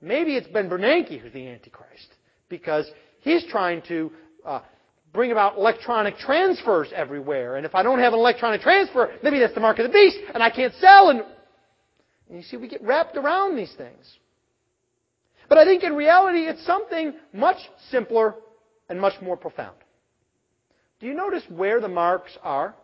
Maybe 0.00 0.34
it's 0.34 0.48
Ben 0.48 0.70
Bernanke 0.70 1.20
who's 1.20 1.34
the 1.34 1.46
Antichrist 1.46 2.14
because 2.48 2.90
he's 3.20 3.44
trying 3.50 3.82
to 3.88 4.10
uh, 4.46 4.60
bring 5.12 5.30
about 5.30 5.58
electronic 5.58 6.16
transfers 6.16 6.88
everywhere. 6.96 7.56
And 7.56 7.66
if 7.66 7.74
I 7.74 7.82
don't 7.82 7.98
have 7.98 8.14
an 8.14 8.18
electronic 8.18 8.62
transfer, 8.62 9.12
maybe 9.22 9.40
that's 9.40 9.52
the 9.52 9.60
mark 9.60 9.78
of 9.78 9.86
the 9.86 9.92
beast, 9.92 10.16
and 10.32 10.42
I 10.42 10.48
can't 10.48 10.72
sell. 10.80 11.10
And, 11.10 11.20
and 12.30 12.38
you 12.38 12.42
see, 12.42 12.56
we 12.56 12.66
get 12.66 12.82
wrapped 12.82 13.18
around 13.18 13.56
these 13.56 13.74
things. 13.76 14.16
But 15.48 15.58
I 15.58 15.64
think 15.64 15.82
in 15.82 15.94
reality, 15.94 16.40
it's 16.40 16.64
something 16.66 17.14
much 17.32 17.58
simpler 17.90 18.34
and 18.88 19.00
much 19.00 19.20
more 19.20 19.36
profound. 19.36 19.76
Do 21.00 21.06
you 21.06 21.14
notice 21.14 21.42
where 21.48 21.80
the 21.80 21.88
marks 21.88 22.36
are? 22.42 22.74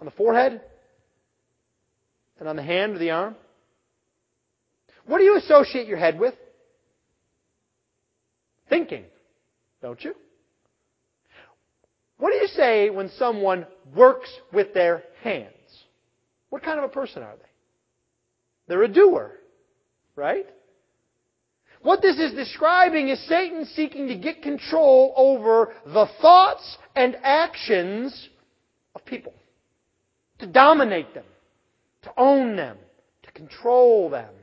On 0.00 0.04
the 0.04 0.10
forehead? 0.12 0.60
And 2.38 2.48
on 2.48 2.56
the 2.56 2.62
hand 2.62 2.96
or 2.96 2.98
the 2.98 3.10
arm? 3.10 3.34
What 5.06 5.18
do 5.18 5.24
you 5.24 5.36
associate 5.36 5.86
your 5.86 5.98
head 5.98 6.18
with? 6.18 6.34
Thinking, 8.68 9.04
don't 9.80 10.02
you? 10.02 10.14
What 12.18 12.32
do 12.32 12.36
you 12.36 12.48
say 12.48 12.90
when 12.90 13.10
someone 13.18 13.66
works 13.94 14.28
with 14.52 14.74
their 14.74 15.02
hands? 15.22 15.52
What 16.50 16.62
kind 16.62 16.78
of 16.78 16.84
a 16.84 16.88
person 16.88 17.22
are 17.22 17.36
they? 17.36 17.48
They're 18.68 18.82
a 18.82 18.88
doer, 18.88 19.32
right? 20.16 20.46
What 21.86 22.02
this 22.02 22.18
is 22.18 22.32
describing 22.32 23.10
is 23.10 23.28
Satan 23.28 23.64
seeking 23.64 24.08
to 24.08 24.16
get 24.16 24.42
control 24.42 25.14
over 25.16 25.72
the 25.84 26.08
thoughts 26.20 26.78
and 26.96 27.16
actions 27.22 28.28
of 28.96 29.04
people, 29.04 29.32
to 30.40 30.48
dominate 30.48 31.14
them, 31.14 31.22
to 32.02 32.10
own 32.16 32.56
them, 32.56 32.76
to 33.22 33.30
control 33.30 34.10
them. 34.10 34.34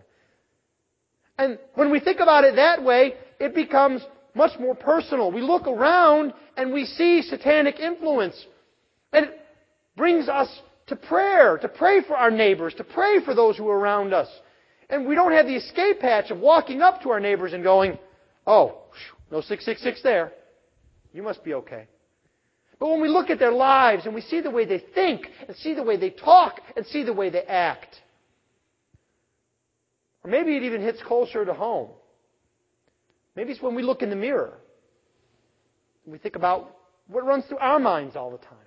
And 1.37 1.59
when 1.75 1.91
we 1.91 1.99
think 1.99 2.21
about 2.21 2.45
it 2.45 2.55
that 2.55 2.81
way, 2.81 3.15
it 3.41 3.53
becomes 3.53 4.01
much 4.33 4.57
more 4.57 4.73
personal. 4.73 5.29
We 5.29 5.41
look 5.41 5.67
around 5.67 6.31
and 6.55 6.71
we 6.71 6.85
see 6.85 7.21
satanic 7.23 7.77
influence. 7.77 8.41
And 9.11 9.25
it 9.25 9.41
brings 9.97 10.29
us 10.29 10.47
to 10.87 10.95
prayer, 10.95 11.57
to 11.57 11.67
pray 11.67 12.03
for 12.07 12.15
our 12.15 12.31
neighbors, 12.31 12.73
to 12.75 12.85
pray 12.85 13.19
for 13.25 13.35
those 13.35 13.57
who 13.57 13.67
are 13.67 13.77
around 13.77 14.13
us. 14.13 14.29
And 14.89 15.07
we 15.07 15.15
don't 15.15 15.31
have 15.31 15.45
the 15.45 15.55
escape 15.55 16.01
hatch 16.01 16.29
of 16.31 16.39
walking 16.39 16.81
up 16.81 17.01
to 17.03 17.09
our 17.09 17.19
neighbors 17.19 17.53
and 17.53 17.63
going, 17.63 17.97
oh, 18.45 18.81
no 19.31 19.41
666 19.41 20.01
there. 20.03 20.33
You 21.13 21.23
must 21.23 21.43
be 21.43 21.53
okay. 21.53 21.87
But 22.79 22.89
when 22.89 23.01
we 23.01 23.07
look 23.07 23.29
at 23.29 23.39
their 23.39 23.51
lives 23.51 24.05
and 24.05 24.13
we 24.13 24.21
see 24.21 24.41
the 24.41 24.51
way 24.51 24.65
they 24.65 24.83
think 24.93 25.27
and 25.47 25.55
see 25.55 25.73
the 25.73 25.83
way 25.83 25.95
they 25.95 26.09
talk 26.09 26.59
and 26.75 26.85
see 26.85 27.03
the 27.03 27.13
way 27.13 27.29
they 27.29 27.43
act, 27.43 27.95
or 30.23 30.29
maybe 30.29 30.55
it 30.55 30.63
even 30.63 30.81
hits 30.81 31.01
closer 31.03 31.45
to 31.45 31.53
home. 31.53 31.89
Maybe 33.35 33.51
it's 33.51 33.61
when 33.61 33.75
we 33.75 33.83
look 33.83 34.01
in 34.01 34.09
the 34.09 34.15
mirror. 34.15 34.57
And 36.05 36.11
we 36.11 36.19
think 36.19 36.35
about 36.35 36.77
what 37.07 37.25
runs 37.25 37.45
through 37.45 37.57
our 37.59 37.79
minds 37.79 38.15
all 38.15 38.31
the 38.31 38.37
time. 38.37 38.57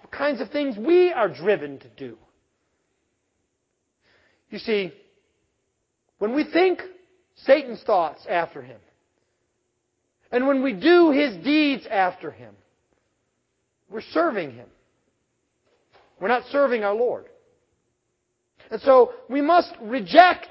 What 0.00 0.10
kinds 0.10 0.40
of 0.40 0.50
things 0.50 0.76
we 0.76 1.12
are 1.12 1.28
driven 1.28 1.78
to 1.78 1.88
do. 1.96 2.18
You 4.50 4.58
see, 4.58 4.92
when 6.18 6.34
we 6.34 6.44
think 6.44 6.80
Satan's 7.44 7.82
thoughts 7.82 8.26
after 8.28 8.62
him, 8.62 8.80
and 10.30 10.46
when 10.46 10.62
we 10.62 10.72
do 10.72 11.10
his 11.10 11.36
deeds 11.44 11.86
after 11.90 12.30
him, 12.30 12.54
we're 13.90 14.02
serving 14.12 14.52
him. 14.52 14.68
We're 16.20 16.28
not 16.28 16.44
serving 16.50 16.84
our 16.84 16.94
Lord. 16.94 17.26
And 18.70 18.80
so 18.82 19.12
we 19.30 19.40
must 19.40 19.72
reject 19.80 20.48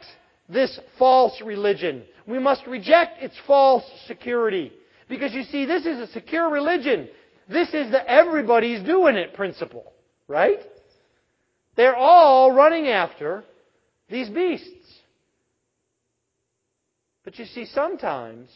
this 0.50 0.80
false 0.98 1.40
religion. 1.42 2.04
We 2.26 2.40
must 2.40 2.66
reject 2.66 3.22
its 3.22 3.36
false 3.46 3.84
security. 4.08 4.72
Because 5.08 5.34
you 5.34 5.44
see, 5.44 5.66
this 5.66 5.86
is 5.86 6.00
a 6.00 6.12
secure 6.12 6.50
religion. 6.50 7.10
This 7.48 7.70
is 7.70 7.92
the 7.92 8.10
everybody's 8.10 8.84
doing 8.84 9.16
it 9.16 9.34
principle. 9.34 9.92
Right? 10.28 10.60
They're 11.76 11.96
all 11.96 12.52
running 12.52 12.88
after 12.88 13.44
these 14.10 14.30
beasts. 14.30 14.70
But 17.24 17.38
you 17.40 17.46
see, 17.46 17.66
sometimes 17.66 18.50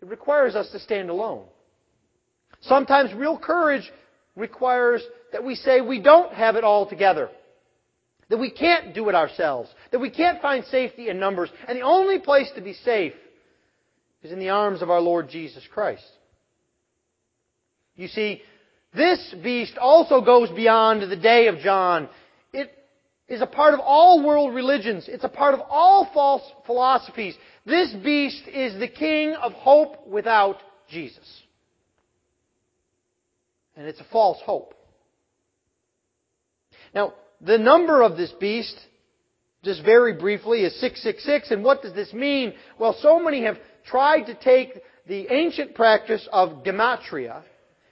it 0.00 0.08
requires 0.08 0.54
us 0.54 0.70
to 0.70 0.80
stand 0.80 1.08
alone. 1.08 1.44
Sometimes 2.62 3.14
real 3.14 3.38
courage 3.38 3.90
requires 4.36 5.02
that 5.32 5.44
we 5.44 5.54
say 5.54 5.80
we 5.80 6.00
don't 6.00 6.32
have 6.32 6.56
it 6.56 6.64
all 6.64 6.88
together. 6.88 7.30
That 8.28 8.38
we 8.38 8.50
can't 8.50 8.94
do 8.94 9.08
it 9.08 9.14
ourselves. 9.14 9.68
That 9.90 10.00
we 10.00 10.10
can't 10.10 10.40
find 10.40 10.64
safety 10.64 11.08
in 11.10 11.20
numbers. 11.20 11.50
And 11.68 11.76
the 11.76 11.82
only 11.82 12.18
place 12.18 12.50
to 12.54 12.60
be 12.60 12.72
safe 12.72 13.12
is 14.22 14.32
in 14.32 14.38
the 14.38 14.50
arms 14.50 14.82
of 14.82 14.90
our 14.90 15.00
Lord 15.00 15.28
Jesus 15.28 15.62
Christ. 15.72 16.06
You 17.94 18.08
see, 18.08 18.42
this 18.94 19.34
beast 19.42 19.76
also 19.78 20.20
goes 20.22 20.50
beyond 20.50 21.02
the 21.02 21.16
day 21.16 21.48
of 21.48 21.58
John. 21.58 22.08
It 22.52 22.72
is 23.32 23.40
a 23.40 23.46
part 23.46 23.72
of 23.72 23.80
all 23.80 24.22
world 24.22 24.54
religions. 24.54 25.06
It's 25.08 25.24
a 25.24 25.28
part 25.28 25.54
of 25.54 25.60
all 25.70 26.06
false 26.12 26.42
philosophies. 26.66 27.34
This 27.64 27.90
beast 28.04 28.46
is 28.46 28.78
the 28.78 28.88
king 28.88 29.32
of 29.32 29.54
hope 29.54 30.06
without 30.06 30.58
Jesus. 30.90 31.42
And 33.74 33.86
it's 33.86 34.00
a 34.00 34.06
false 34.12 34.36
hope. 34.44 34.74
Now, 36.94 37.14
the 37.40 37.56
number 37.56 38.02
of 38.02 38.18
this 38.18 38.30
beast, 38.38 38.78
just 39.64 39.82
very 39.82 40.12
briefly, 40.12 40.64
is 40.64 40.78
666. 40.78 41.52
And 41.52 41.64
what 41.64 41.80
does 41.80 41.94
this 41.94 42.12
mean? 42.12 42.52
Well, 42.78 42.94
so 43.00 43.18
many 43.18 43.44
have 43.44 43.56
tried 43.86 44.24
to 44.24 44.34
take 44.34 44.74
the 45.06 45.32
ancient 45.32 45.74
practice 45.74 46.28
of 46.30 46.64
gematria, 46.64 47.44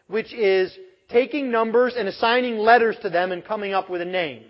which 0.07 0.35
is 0.35 0.70
taking 1.09 1.50
numbers 1.50 1.94
and 1.96 2.09
assigning 2.09 2.59
letters 2.59 2.96
to 3.00 3.09
them 3.09 3.33
and 3.33 3.42
coming 3.42 3.72
up 3.72 3.88
with 3.88 4.03
a 4.03 4.05
name. 4.05 4.44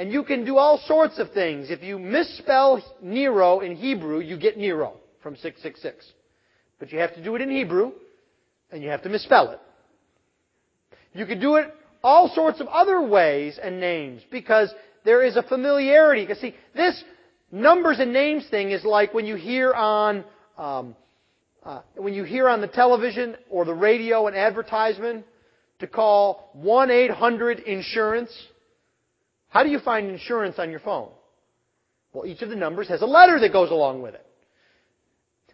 And 0.00 0.10
you 0.10 0.24
can 0.24 0.46
do 0.46 0.56
all 0.56 0.78
sorts 0.86 1.18
of 1.18 1.30
things. 1.32 1.70
If 1.70 1.82
you 1.82 1.98
misspell 1.98 2.82
Nero 3.02 3.60
in 3.60 3.76
Hebrew, 3.76 4.20
you 4.20 4.38
get 4.38 4.56
Nero 4.56 4.94
from 5.22 5.34
666. 5.34 6.10
But 6.78 6.90
you 6.90 6.98
have 7.00 7.14
to 7.16 7.22
do 7.22 7.36
it 7.36 7.42
in 7.42 7.50
Hebrew, 7.50 7.92
and 8.72 8.82
you 8.82 8.88
have 8.88 9.02
to 9.02 9.10
misspell 9.10 9.50
it. 9.50 9.60
You 11.12 11.26
can 11.26 11.38
do 11.38 11.56
it 11.56 11.66
all 12.02 12.32
sorts 12.34 12.62
of 12.62 12.68
other 12.68 13.02
ways 13.02 13.58
and 13.62 13.78
names 13.78 14.22
because 14.30 14.72
there 15.04 15.22
is 15.22 15.36
a 15.36 15.42
familiarity. 15.42 16.22
Because 16.22 16.40
see, 16.40 16.54
this 16.74 17.04
numbers 17.52 17.98
and 17.98 18.10
names 18.10 18.48
thing 18.48 18.70
is 18.70 18.82
like 18.86 19.12
when 19.12 19.26
you 19.26 19.36
hear 19.36 19.74
on 19.74 20.24
um, 20.56 20.96
uh, 21.62 21.82
when 21.96 22.14
you 22.14 22.24
hear 22.24 22.48
on 22.48 22.62
the 22.62 22.68
television 22.68 23.36
or 23.50 23.66
the 23.66 23.74
radio 23.74 24.28
an 24.28 24.34
advertisement 24.34 25.26
to 25.80 25.86
call 25.86 26.48
one 26.54 26.90
eight 26.90 27.10
hundred 27.10 27.58
insurance. 27.58 28.30
How 29.50 29.62
do 29.62 29.68
you 29.68 29.80
find 29.80 30.08
insurance 30.08 30.58
on 30.58 30.70
your 30.70 30.80
phone? 30.80 31.10
Well, 32.12 32.26
each 32.26 32.42
of 32.42 32.48
the 32.48 32.56
numbers 32.56 32.88
has 32.88 33.02
a 33.02 33.06
letter 33.06 33.38
that 33.40 33.52
goes 33.52 33.70
along 33.70 34.02
with 34.02 34.14
it. 34.14 34.26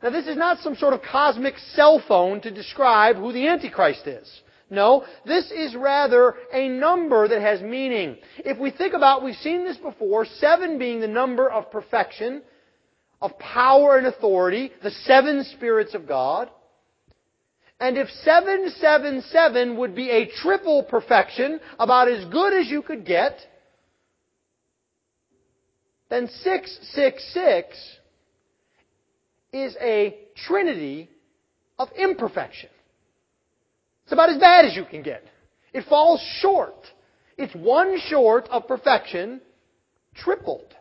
Now, 0.03 0.11
this 0.11 0.27
is 0.27 0.37
not 0.37 0.59
some 0.59 0.77
sort 0.77 0.93
of 0.93 1.03
cosmic 1.03 1.55
cell 1.75 2.03
phone 2.07 2.41
to 2.43 2.51
describe 2.51 3.17
who 3.17 3.33
the 3.33 3.49
Antichrist 3.49 4.07
is. 4.07 4.43
No, 4.69 5.05
this 5.25 5.51
is 5.51 5.75
rather 5.75 6.35
a 6.53 6.69
number 6.69 7.29
that 7.29 7.41
has 7.41 7.61
meaning. 7.63 8.17
If 8.39 8.59
we 8.59 8.71
think 8.71 8.95
about, 8.95 9.25
we've 9.25 9.37
seen 9.37 9.65
this 9.65 9.77
before, 9.77 10.25
seven 10.25 10.79
being 10.79 11.01
the 11.01 11.09
number 11.09 11.49
of 11.49 11.71
perfection, 11.71 12.43
of 13.23 13.39
power 13.39 13.97
and 13.97 14.07
authority, 14.07 14.73
the 14.83 14.91
seven 14.91 15.45
spirits 15.45 15.95
of 15.95 16.07
God. 16.07 16.51
And 17.79 17.97
if 17.97 18.09
777 18.25 19.77
would 19.77 19.95
be 19.95 20.11
a 20.11 20.31
triple 20.43 20.83
perfection, 20.83 21.61
about 21.79 22.09
as 22.09 22.25
good 22.27 22.53
as 22.53 22.69
you 22.69 22.83
could 22.83 23.07
get, 23.07 23.39
then 26.09 26.29
666 26.29 27.97
is 29.53 29.77
a 29.81 30.17
trinity 30.47 31.09
of 31.79 31.89
imperfection. 31.97 32.71
It's 34.05 34.13
about 34.13 34.31
as 34.31 34.39
bad 34.39 34.65
as 34.65 34.77
you 34.77 34.85
can 34.85 35.03
get. 35.03 35.25
It 35.73 35.85
falls 35.89 36.21
short. 36.41 36.77
It's 37.37 37.55
one 37.55 37.99
short 38.09 38.49
of 38.51 38.69
perfection, 38.69 39.41
tripled. 40.15 40.75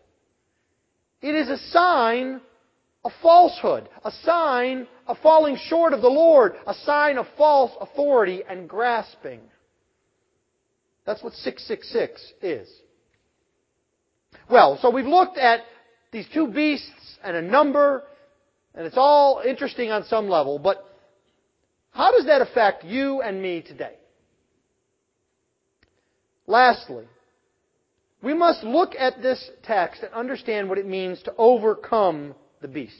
It 1.22 1.34
is 1.34 1.50
a 1.50 1.58
sign 1.72 2.40
of 3.04 3.12
falsehood, 3.22 3.90
a 4.04 4.12
sign 4.12 4.88
of 5.08 5.18
falling 5.24 5.58
short 5.68 5.94
of 5.94 6.02
the 6.02 6.08
Lord, 6.08 6.54
a 6.68 6.74
sign 6.74 7.18
of 7.18 7.26
false 7.38 7.72
authority 7.82 8.44
and 8.48 8.70
grasping. 8.70 9.42
That's 11.06 11.24
what 11.24 11.34
666 11.34 12.34
is. 12.42 12.70
Well, 14.50 14.78
so 14.82 14.90
we've 14.92 15.06
looked 15.06 15.38
at 15.38 15.62
these 16.12 16.28
two 16.34 16.48
beasts 16.48 17.18
and 17.24 17.36
a 17.36 17.42
number, 17.42 18.04
and 18.76 18.86
it's 18.86 18.98
all 18.98 19.42
interesting 19.46 19.92
on 19.92 20.04
some 20.06 20.30
level, 20.30 20.60
but 20.60 20.86
how 21.92 22.12
does 22.12 22.26
that 22.26 22.42
affect 22.42 22.84
you 22.84 23.22
and 23.22 23.42
me 23.42 23.62
today? 23.62 23.96
Lastly, 26.46 27.06
we 28.22 28.34
must 28.34 28.64
look 28.64 28.94
at 28.98 29.22
this 29.22 29.50
text 29.64 30.04
and 30.04 30.14
understand 30.14 30.70
what 30.70 30.78
it 30.78 30.86
means 30.86 31.22
to 31.24 31.34
overcome 31.38 32.36
the 32.62 32.68
beasts. 32.68 33.00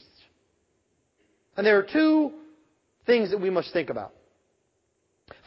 And 1.56 1.66
there 1.66 1.78
are 1.78 1.86
two 1.90 2.32
things 3.06 3.30
that 3.30 3.40
we 3.40 3.50
must 3.50 3.72
think 3.72 3.88
about. 3.88 4.12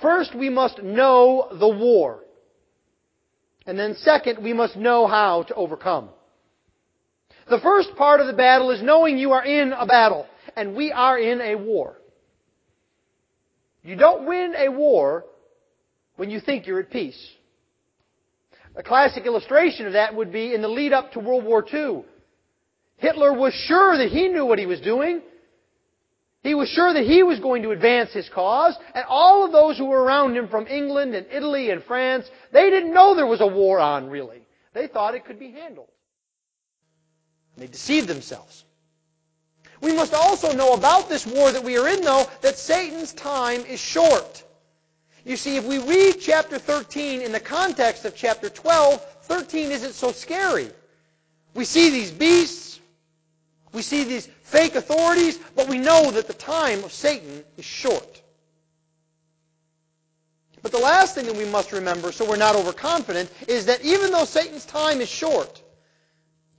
First, 0.01 0.33
we 0.35 0.49
must 0.49 0.81
know 0.81 1.49
the 1.59 1.67
war. 1.67 2.23
And 3.69 3.77
then 3.77 3.95
second, 3.97 4.43
we 4.43 4.51
must 4.51 4.75
know 4.77 5.05
how 5.05 5.43
to 5.43 5.53
overcome. 5.53 6.09
The 7.51 7.59
first 7.59 7.95
part 7.95 8.19
of 8.19 8.25
the 8.25 8.33
battle 8.33 8.71
is 8.71 8.81
knowing 8.81 9.19
you 9.19 9.33
are 9.33 9.45
in 9.45 9.73
a 9.73 9.85
battle, 9.85 10.25
and 10.55 10.75
we 10.75 10.91
are 10.91 11.19
in 11.19 11.39
a 11.39 11.53
war. 11.53 11.95
You 13.83 13.95
don't 13.95 14.25
win 14.25 14.55
a 14.57 14.69
war 14.69 15.23
when 16.15 16.31
you 16.31 16.39
think 16.39 16.65
you're 16.65 16.79
at 16.79 16.89
peace. 16.89 17.23
A 18.75 18.81
classic 18.81 19.27
illustration 19.27 19.85
of 19.85 19.93
that 19.93 20.15
would 20.15 20.31
be 20.33 20.55
in 20.55 20.63
the 20.63 20.67
lead 20.67 20.91
up 20.91 21.11
to 21.11 21.19
World 21.19 21.43
War 21.43 21.63
II. 21.71 22.05
Hitler 22.97 23.33
was 23.33 23.53
sure 23.53 23.99
that 23.99 24.09
he 24.09 24.29
knew 24.29 24.47
what 24.47 24.57
he 24.57 24.65
was 24.65 24.81
doing. 24.81 25.21
He 26.41 26.55
was 26.55 26.69
sure 26.69 26.93
that 26.93 27.05
he 27.05 27.21
was 27.21 27.39
going 27.39 27.63
to 27.63 27.71
advance 27.71 28.11
his 28.11 28.29
cause, 28.29 28.77
and 28.95 29.03
all 29.09 29.45
of 29.45 29.51
those 29.51 29.77
who 29.77 29.85
were 29.85 30.01
around 30.01 30.37
him 30.37 30.47
from 30.47 30.67
England 30.67 31.13
and 31.13 31.25
Italy 31.31 31.69
and 31.69 31.83
France, 31.83 32.29
they 32.51 32.69
didn't 32.69 32.93
know 32.93 33.13
there 33.13 33.25
was 33.25 33.41
a 33.41 33.47
war 33.47 33.79
on, 33.79 34.09
really. 34.09 34.41
They 34.73 34.87
thought 34.87 35.15
it 35.15 35.25
could 35.25 35.39
be 35.39 35.51
handled. 35.51 35.89
They 37.57 37.67
deceived 37.67 38.07
themselves. 38.07 38.63
We 39.81 39.93
must 39.93 40.13
also 40.13 40.53
know 40.53 40.73
about 40.73 41.09
this 41.09 41.25
war 41.25 41.51
that 41.51 41.63
we 41.63 41.77
are 41.77 41.87
in, 41.87 42.01
though, 42.01 42.25
that 42.41 42.57
Satan's 42.57 43.13
time 43.13 43.61
is 43.65 43.79
short. 43.79 44.43
You 45.25 45.35
see, 45.35 45.57
if 45.57 45.65
we 45.65 45.77
read 45.77 46.19
chapter 46.21 46.57
13 46.57 47.21
in 47.21 47.33
the 47.33 47.39
context 47.39 48.05
of 48.05 48.15
chapter 48.15 48.49
12, 48.49 49.05
13 49.23 49.71
isn't 49.71 49.93
so 49.93 50.11
scary. 50.11 50.69
We 51.53 51.65
see 51.65 51.89
these 51.89 52.11
beasts, 52.11 52.68
we 53.71 53.81
see 53.81 54.03
these 54.03 54.27
fake 54.43 54.75
authorities, 54.75 55.39
but 55.55 55.67
we 55.67 55.77
know 55.77 56.11
that 56.11 56.27
the 56.27 56.33
time 56.33 56.83
of 56.83 56.91
Satan 56.91 57.43
is 57.57 57.65
short. 57.65 58.21
But 60.61 60.71
the 60.71 60.79
last 60.79 61.15
thing 61.15 61.25
that 61.25 61.35
we 61.35 61.45
must 61.45 61.71
remember, 61.71 62.11
so 62.11 62.27
we're 62.27 62.35
not 62.35 62.55
overconfident, 62.55 63.31
is 63.47 63.65
that 63.67 63.83
even 63.83 64.11
though 64.11 64.25
Satan's 64.25 64.65
time 64.65 64.99
is 65.01 65.09
short, 65.09 65.61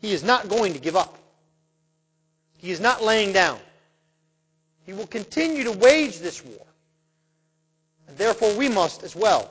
he 0.00 0.12
is 0.12 0.22
not 0.22 0.48
going 0.48 0.72
to 0.72 0.78
give 0.78 0.96
up. 0.96 1.18
He 2.56 2.70
is 2.70 2.80
not 2.80 3.02
laying 3.02 3.32
down. 3.32 3.58
He 4.86 4.92
will 4.92 5.06
continue 5.06 5.64
to 5.64 5.72
wage 5.72 6.18
this 6.18 6.44
war. 6.44 6.66
And 8.08 8.16
therefore 8.16 8.56
we 8.56 8.68
must 8.68 9.02
as 9.02 9.14
well. 9.14 9.50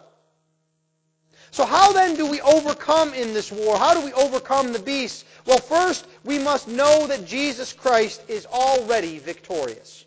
So 1.51 1.65
how 1.65 1.91
then 1.93 2.15
do 2.15 2.25
we 2.29 2.41
overcome 2.41 3.13
in 3.13 3.33
this 3.33 3.51
war? 3.51 3.77
How 3.77 3.93
do 3.93 4.05
we 4.05 4.13
overcome 4.13 4.73
the 4.73 4.79
beast? 4.79 5.25
Well, 5.45 5.57
first, 5.57 6.05
we 6.23 6.39
must 6.39 6.67
know 6.67 7.07
that 7.07 7.25
Jesus 7.25 7.73
Christ 7.73 8.21
is 8.27 8.45
already 8.45 9.19
victorious. 9.19 10.05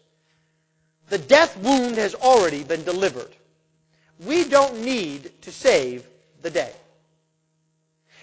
The 1.08 1.18
death 1.18 1.56
wound 1.58 1.96
has 1.96 2.14
already 2.14 2.64
been 2.64 2.84
delivered. 2.84 3.30
We 4.24 4.44
don't 4.44 4.82
need 4.82 5.30
to 5.42 5.52
save 5.52 6.06
the 6.42 6.50
day. 6.50 6.72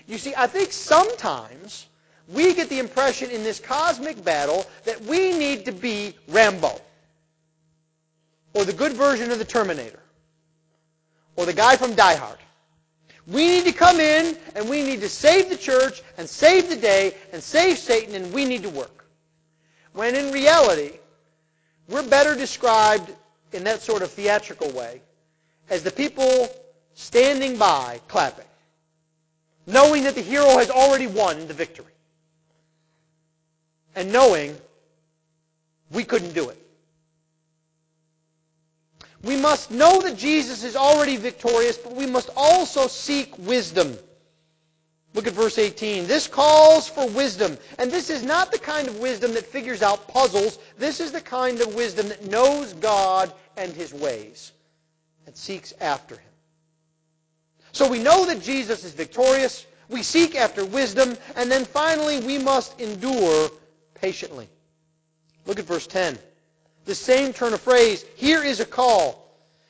You 0.08 0.18
see, 0.18 0.34
I 0.36 0.48
think 0.48 0.72
sometimes 0.72 1.86
we 2.28 2.54
get 2.54 2.70
the 2.70 2.80
impression 2.80 3.32
in 3.32 3.44
this 3.44 3.60
cosmic 3.60 4.24
battle 4.24 4.66
that 4.86 5.02
we 5.02 5.38
need 5.38 5.66
to 5.66 5.72
be 5.72 6.14
Rambo. 6.28 6.80
Or 8.54 8.66
the 8.66 8.74
good 8.74 8.94
version 8.94 9.32
of 9.32 9.40
the 9.40 9.46
Terminator. 9.46 10.00
Or 11.36 11.46
the 11.46 11.54
guy 11.54 11.76
from 11.76 11.96
Die 11.96 12.16
Hard. 12.16 12.38
We 13.32 13.46
need 13.46 13.66
to 13.66 13.72
come 13.72 14.00
in 14.00 14.36
and 14.56 14.68
we 14.68 14.82
need 14.84 15.02
to 15.02 15.10
save 15.10 15.50
the 15.50 15.58
church 15.58 16.02
and 16.18 16.28
save 16.28 16.70
the 16.70 16.76
day 16.76 17.16
and 17.32 17.42
save 17.42 17.78
Satan 17.78 18.16
and 18.16 18.34
we 18.34 18.46
need 18.46 18.64
to 18.64 18.70
work. 18.70 19.06
When 19.94 20.16
in 20.16 20.32
reality, 20.32 20.98
we're 21.88 22.08
better 22.08 22.36
described 22.36 23.12
in 23.54 23.64
that 23.66 23.82
sort 23.82 24.02
of 24.02 24.12
theatrical 24.12 24.70
way 24.72 25.02
as 25.70 25.84
the 25.84 25.92
people 25.92 26.50
standing 26.96 27.58
by 27.58 28.00
clapping, 28.08 28.46
knowing 29.68 30.04
that 30.04 30.16
the 30.16 30.22
hero 30.22 30.58
has 30.58 30.72
already 30.72 31.08
won 31.08 31.48
the 31.48 31.54
victory 31.54 31.86
and 33.96 34.12
knowing 34.12 34.58
we 35.92 36.04
couldn't 36.04 36.34
do 36.34 36.50
it. 36.50 36.69
We 39.40 39.44
must 39.44 39.72
know 39.72 40.02
that 40.02 40.18
Jesus 40.18 40.66
is 40.66 40.76
already 40.76 41.16
victorious, 41.16 41.78
but 41.78 41.96
we 41.96 42.06
must 42.06 42.30
also 42.36 42.88
seek 42.88 43.38
wisdom. 43.38 43.98
Look 45.14 45.28
at 45.28 45.34
verse 45.34 45.58
18. 45.58 46.08
This 46.08 46.28
calls 46.28 46.90
for 46.90 47.08
wisdom. 47.08 47.58
And 47.78 47.90
this 47.90 48.10
is 48.10 48.22
not 48.22 48.52
the 48.52 48.60
kind 48.60 48.90
of 48.90 49.00
wisdom 49.00 49.34
that 49.36 49.46
figures 49.46 49.82
out 49.82 50.10
puzzles. 50.10 50.60
This 50.78 51.00
is 51.00 51.14
the 51.14 51.22
kind 51.22 51.62
of 51.62 51.74
wisdom 51.74 52.10
that 52.10 52.26
knows 52.26 52.74
God 52.74 53.32
and 53.56 53.72
His 53.72 53.94
ways 53.94 54.52
and 55.26 55.34
seeks 55.38 55.74
after 55.80 56.16
Him. 56.16 56.32
So 57.72 57.88
we 57.88 58.00
know 58.00 58.26
that 58.26 58.42
Jesus 58.42 58.84
is 58.84 58.92
victorious. 58.92 59.66
We 59.88 60.04
seek 60.04 60.36
after 60.36 60.66
wisdom. 60.66 61.16
And 61.38 61.50
then 61.50 61.64
finally, 61.64 62.20
we 62.20 62.40
must 62.40 62.78
endure 62.82 63.52
patiently. 63.96 64.50
Look 65.46 65.60
at 65.60 65.66
verse 65.66 65.88
10. 65.88 66.20
The 66.84 66.94
same 66.94 67.32
turn 67.32 67.54
of 67.54 67.62
phrase, 67.62 68.04
here 68.18 68.44
is 68.44 68.60
a 68.60 68.66
call. 68.66 69.29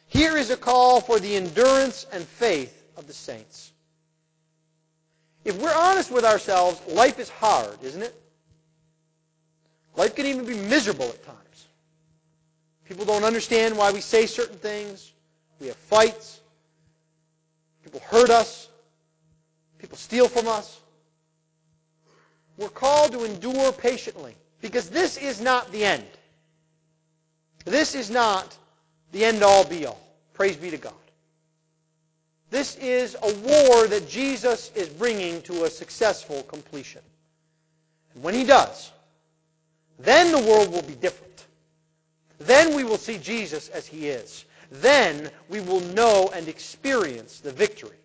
Here 0.09 0.35
is 0.35 0.49
a 0.49 0.57
call 0.57 1.01
for 1.01 1.19
the 1.19 1.35
endurance 1.35 2.05
and 2.11 2.23
faith 2.23 2.83
of 2.97 3.07
the 3.07 3.13
saints. 3.13 3.71
If 5.45 5.57
we're 5.61 5.73
honest 5.73 6.11
with 6.11 6.25
ourselves, 6.25 6.81
life 6.87 7.19
is 7.19 7.29
hard, 7.29 7.77
isn't 7.83 8.01
it? 8.01 8.15
Life 9.95 10.15
can 10.15 10.25
even 10.25 10.45
be 10.45 10.55
miserable 10.55 11.07
at 11.07 11.23
times. 11.23 11.67
People 12.85 13.05
don't 13.05 13.23
understand 13.23 13.77
why 13.77 13.91
we 13.91 14.01
say 14.01 14.25
certain 14.25 14.57
things. 14.57 15.11
We 15.59 15.67
have 15.67 15.75
fights. 15.75 16.39
People 17.83 18.01
hurt 18.09 18.29
us. 18.29 18.67
People 19.77 19.97
steal 19.97 20.27
from 20.27 20.47
us. 20.47 20.79
We're 22.57 22.69
called 22.69 23.11
to 23.13 23.23
endure 23.23 23.71
patiently 23.71 24.35
because 24.59 24.89
this 24.89 25.17
is 25.17 25.39
not 25.39 25.71
the 25.71 25.85
end. 25.85 26.05
This 27.63 27.95
is 27.95 28.09
not 28.09 28.57
the 29.11 29.25
end 29.25 29.43
all 29.43 29.65
be 29.65 29.85
all. 29.85 29.99
Praise 30.33 30.55
be 30.55 30.71
to 30.71 30.77
God. 30.77 30.93
This 32.51 32.75
is 32.77 33.15
a 33.21 33.33
war 33.33 33.87
that 33.87 34.09
Jesus 34.09 34.71
is 34.75 34.89
bringing 34.89 35.41
to 35.43 35.65
a 35.65 35.69
successful 35.69 36.43
completion. 36.43 37.01
And 38.13 38.23
when 38.23 38.33
he 38.33 38.43
does, 38.43 38.91
then 39.99 40.31
the 40.31 40.49
world 40.49 40.71
will 40.71 40.81
be 40.81 40.95
different. 40.95 41.45
Then 42.39 42.75
we 42.75 42.83
will 42.83 42.97
see 42.97 43.17
Jesus 43.17 43.69
as 43.69 43.85
he 43.85 44.07
is. 44.07 44.45
Then 44.71 45.29
we 45.49 45.59
will 45.61 45.81
know 45.81 46.31
and 46.33 46.47
experience 46.47 47.39
the 47.39 47.51
victory 47.51 47.97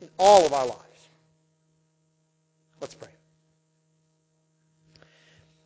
in 0.00 0.08
all 0.18 0.44
of 0.44 0.52
our 0.52 0.66
lives. 0.66 0.82
Let's 2.80 2.94
pray. 2.94 3.08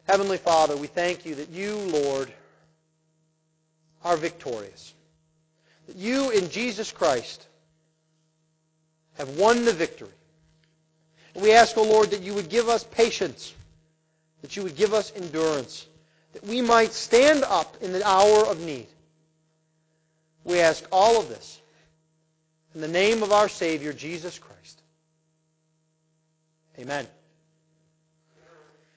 Heavenly 0.07 0.39
Father, 0.39 0.77
we 0.77 0.87
thank 0.87 1.27
you 1.27 1.35
that 1.37 1.51
you, 1.51 1.77
Lord, 1.77 2.33
are 4.05 4.17
victorious. 4.17 4.95
That 5.87 5.97
you 5.97 6.31
in 6.31 6.51
Jesus 6.51 6.93
Christ 6.93 7.47
have 9.15 9.37
won 9.37 9.65
the 9.65 9.73
victory. 9.73 10.09
And 11.35 11.43
we 11.43 11.53
ask, 11.53 11.77
O 11.77 11.83
oh 11.83 11.85
Lord, 11.85 12.11
that 12.11 12.23
you 12.23 12.35
would 12.35 12.49
give 12.49 12.69
us 12.69 12.85
patience, 12.85 13.55
that 14.43 14.57
you 14.57 14.63
would 14.63 14.77
give 14.77 14.93
us 14.95 15.13
endurance, 15.15 15.87
that 16.33 16.45
we 16.45 16.61
might 16.61 16.93
stand 16.93 17.45
up 17.45 17.77
in 17.81 17.93
the 17.93 18.07
hour 18.07 18.47
of 18.47 18.61
need. 18.61 18.87
We 20.45 20.61
ask 20.61 20.85
all 20.91 21.21
of 21.21 21.29
this 21.29 21.61
in 22.75 22.81
the 22.81 22.89
name 22.89 23.23
of 23.23 23.33
our 23.33 23.49
Savior, 23.49 23.93
Jesus 23.93 24.39
Christ. 24.39 24.81
Amen. 26.79 27.07